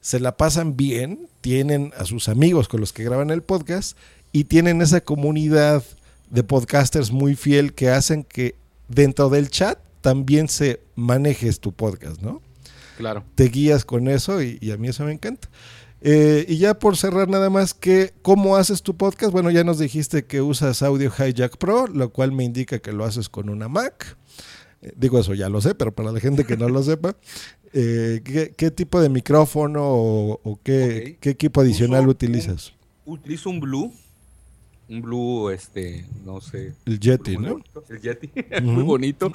[0.00, 3.96] se la pasan bien, tienen a sus amigos con los que graban el podcast
[4.32, 5.82] y tienen esa comunidad
[6.30, 8.54] de podcasters muy fiel que hacen que
[8.88, 12.42] dentro del chat también se manejes tu podcast, ¿no?
[12.98, 13.22] Claro.
[13.36, 15.48] Te guías con eso y, a mí eso me encanta.
[16.00, 19.30] Eh, y ya por cerrar nada más que, ¿cómo haces tu podcast?
[19.32, 23.04] Bueno, ya nos dijiste que usas Audio Hijack Pro, lo cual me indica que lo
[23.04, 24.16] haces con una Mac.
[24.82, 27.16] eh, digo eso, ya lo sé, pero para la gente que no lo sepa,
[27.72, 32.72] eh, ¿qué, qué tipo de micrófono o, o qué, equipo adicional Uso utilizas?
[33.04, 33.92] un- utilizo un Blue.
[34.88, 36.74] Un Blue, este, no sé.
[36.86, 37.50] El Yeti, ¿no?
[37.52, 38.30] bonito, El Yeti,
[38.62, 39.30] muy bonito.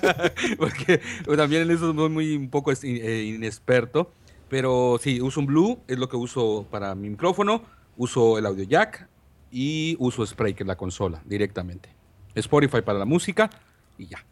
[0.58, 1.00] Porque
[1.36, 4.12] también en eso soy muy un poco eh, inexperto.
[4.48, 7.62] Pero sí, uso un Blue, es lo que uso para mi micrófono.
[7.96, 9.08] Uso el audio jack
[9.50, 11.88] y uso Spreaker, la consola, directamente.
[12.34, 13.50] Spotify para la música
[13.98, 14.24] y ya,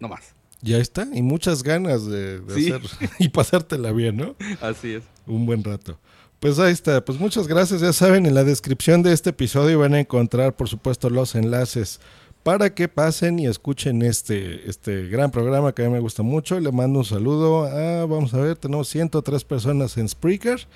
[0.00, 0.34] no más.
[0.62, 2.72] Ya está, y muchas ganas de, de Sí.
[2.72, 4.36] hacer y pasártela bien, ¿no?
[4.60, 5.04] Así es.
[5.26, 5.98] Un buen rato.
[6.42, 7.82] Pues ahí está, pues muchas gracias.
[7.82, 12.00] Ya saben, en la descripción de este episodio van a encontrar, por supuesto, los enlaces
[12.42, 16.58] para que pasen y escuchen este, este gran programa que a mí me gusta mucho.
[16.58, 20.66] Le mando un saludo a, vamos a ver, tenemos 103 personas en Spreaker.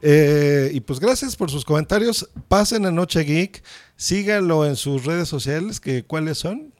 [0.00, 2.30] Eh, y pues gracias por sus comentarios.
[2.48, 3.62] Pasen a Noche Geek,
[3.96, 6.72] síganlo en sus redes sociales, que cuáles son.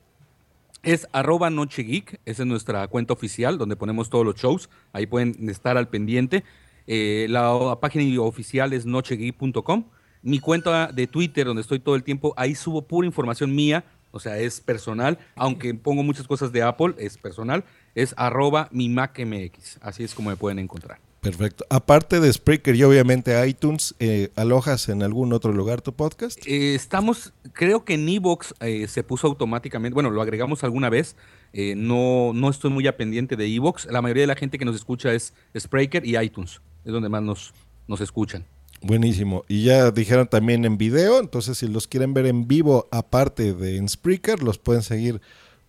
[0.82, 5.04] Es arroba Noche Geek, esa es nuestra cuenta oficial donde ponemos todos los shows, ahí
[5.04, 6.44] pueden estar al pendiente.
[6.86, 9.84] Eh, la página oficial es nochegeek.com.
[10.22, 14.20] Mi cuenta de Twitter, donde estoy todo el tiempo, ahí subo pura información mía, o
[14.20, 17.64] sea, es personal, aunque pongo muchas cosas de Apple, es personal,
[17.94, 21.00] es arroba mi MacMX, así es como me pueden encontrar.
[21.22, 21.64] Perfecto.
[21.70, 26.44] Aparte de Spreaker y obviamente iTunes, eh, ¿alojas en algún otro lugar tu podcast?
[26.48, 31.16] Eh, estamos, creo que en Evox eh, se puso automáticamente, bueno, lo agregamos alguna vez,
[31.54, 34.74] no, no estoy muy a pendiente de Evox, la mayoría de la gente que nos
[34.74, 37.52] escucha es Spreaker y iTunes, es donde más nos,
[37.86, 38.44] nos escuchan.
[38.80, 39.44] Buenísimo.
[39.48, 43.76] Y ya dijeron también en video, entonces si los quieren ver en vivo aparte de
[43.76, 45.20] en Spreaker, los pueden seguir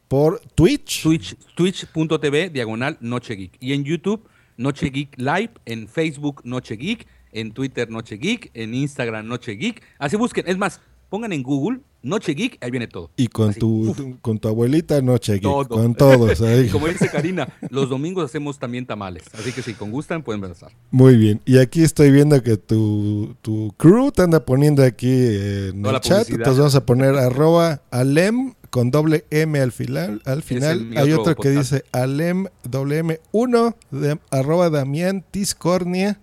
[0.08, 1.04] por Twitch.
[1.04, 3.58] Twitch, twitch.tv, diagonal Noche Geek.
[3.60, 8.74] Y en YouTube, Noche Geek Live, en Facebook Noche Geek, en Twitter Noche Geek, en
[8.74, 9.84] Instagram Noche Geek.
[10.00, 13.10] Así busquen, es más, pongan en Google Noche Geek, ahí viene todo.
[13.16, 15.68] Y con Así, tu, con tu abuelita Noche Geek, Todo.
[15.70, 16.68] con todos ahí.
[16.70, 19.24] Como dice Karina, los domingos hacemos también tamales.
[19.34, 20.72] Así que si con gustan, pueden pasar.
[20.92, 21.42] Muy bien.
[21.46, 25.96] Y aquí estoy viendo que tu, tu crew te anda poniendo aquí eh, en Toda
[25.96, 26.30] el chat.
[26.30, 30.22] Entonces vamos a poner arroba alem con doble M al final.
[30.26, 31.72] Al final hay otro otro que podcast.
[31.74, 36.20] dice alem doble M 1 de arroba Damián Tiscornia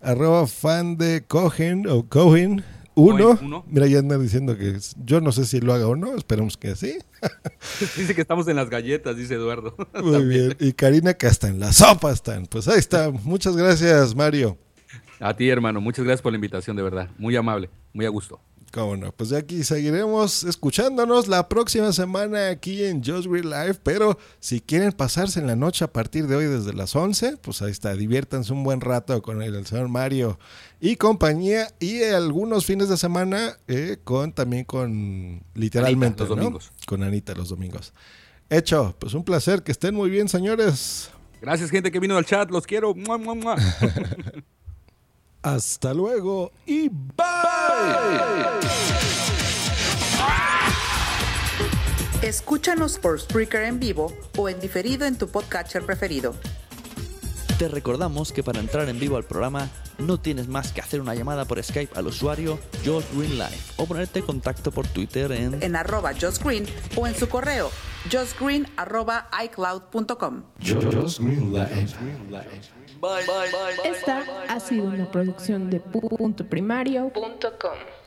[0.00, 2.64] arroba fan de Cohen o Cohen
[2.94, 3.24] 1.
[3.24, 3.64] Cohen uno.
[3.68, 6.14] Mira, ya anda diciendo que yo no sé si lo haga o no.
[6.16, 6.98] Esperemos que sí.
[7.96, 9.74] Dice que estamos en las galletas, dice Eduardo.
[10.02, 10.56] Muy bien.
[10.60, 12.46] Y Karina que hasta en la sopa están.
[12.46, 13.10] Pues ahí está.
[13.10, 14.58] Muchas gracias, Mario.
[15.20, 17.08] A ti, hermano, muchas gracias por la invitación, de verdad.
[17.18, 18.40] Muy amable, muy a gusto.
[18.72, 23.80] Cómo no, pues de aquí seguiremos escuchándonos la próxima semana aquí en Just Green Live,
[23.82, 27.62] pero si quieren pasarse en la noche a partir de hoy desde las 11, pues
[27.62, 30.38] ahí está, diviértanse un buen rato con el, señor Mario
[30.80, 36.36] y compañía y algunos fines de semana eh, con también con literalmente los ¿no?
[36.36, 36.72] domingos.
[36.86, 37.92] con Anita los domingos.
[38.50, 41.10] Hecho, pues un placer, que estén muy bien señores.
[41.40, 42.94] Gracias, gente que vino al chat, los quiero.
[42.94, 43.56] Mua, mua, mua.
[45.42, 46.96] Hasta luego y bye.
[52.22, 56.34] Escúchanos por Spreaker en vivo o en diferido en tu podcatcher preferido.
[57.58, 61.14] Te recordamos que para entrar en vivo al programa no tienes más que hacer una
[61.14, 65.62] llamada por Skype al usuario Josh Green Live o ponerte en contacto por Twitter en
[65.62, 66.66] En arroba Just Green
[66.96, 67.70] o en su correo
[68.10, 70.42] justgreen arroba icloud.com.
[73.84, 77.08] Esta ha sido una producción de punto primario.
[77.10, 77.99] punto com.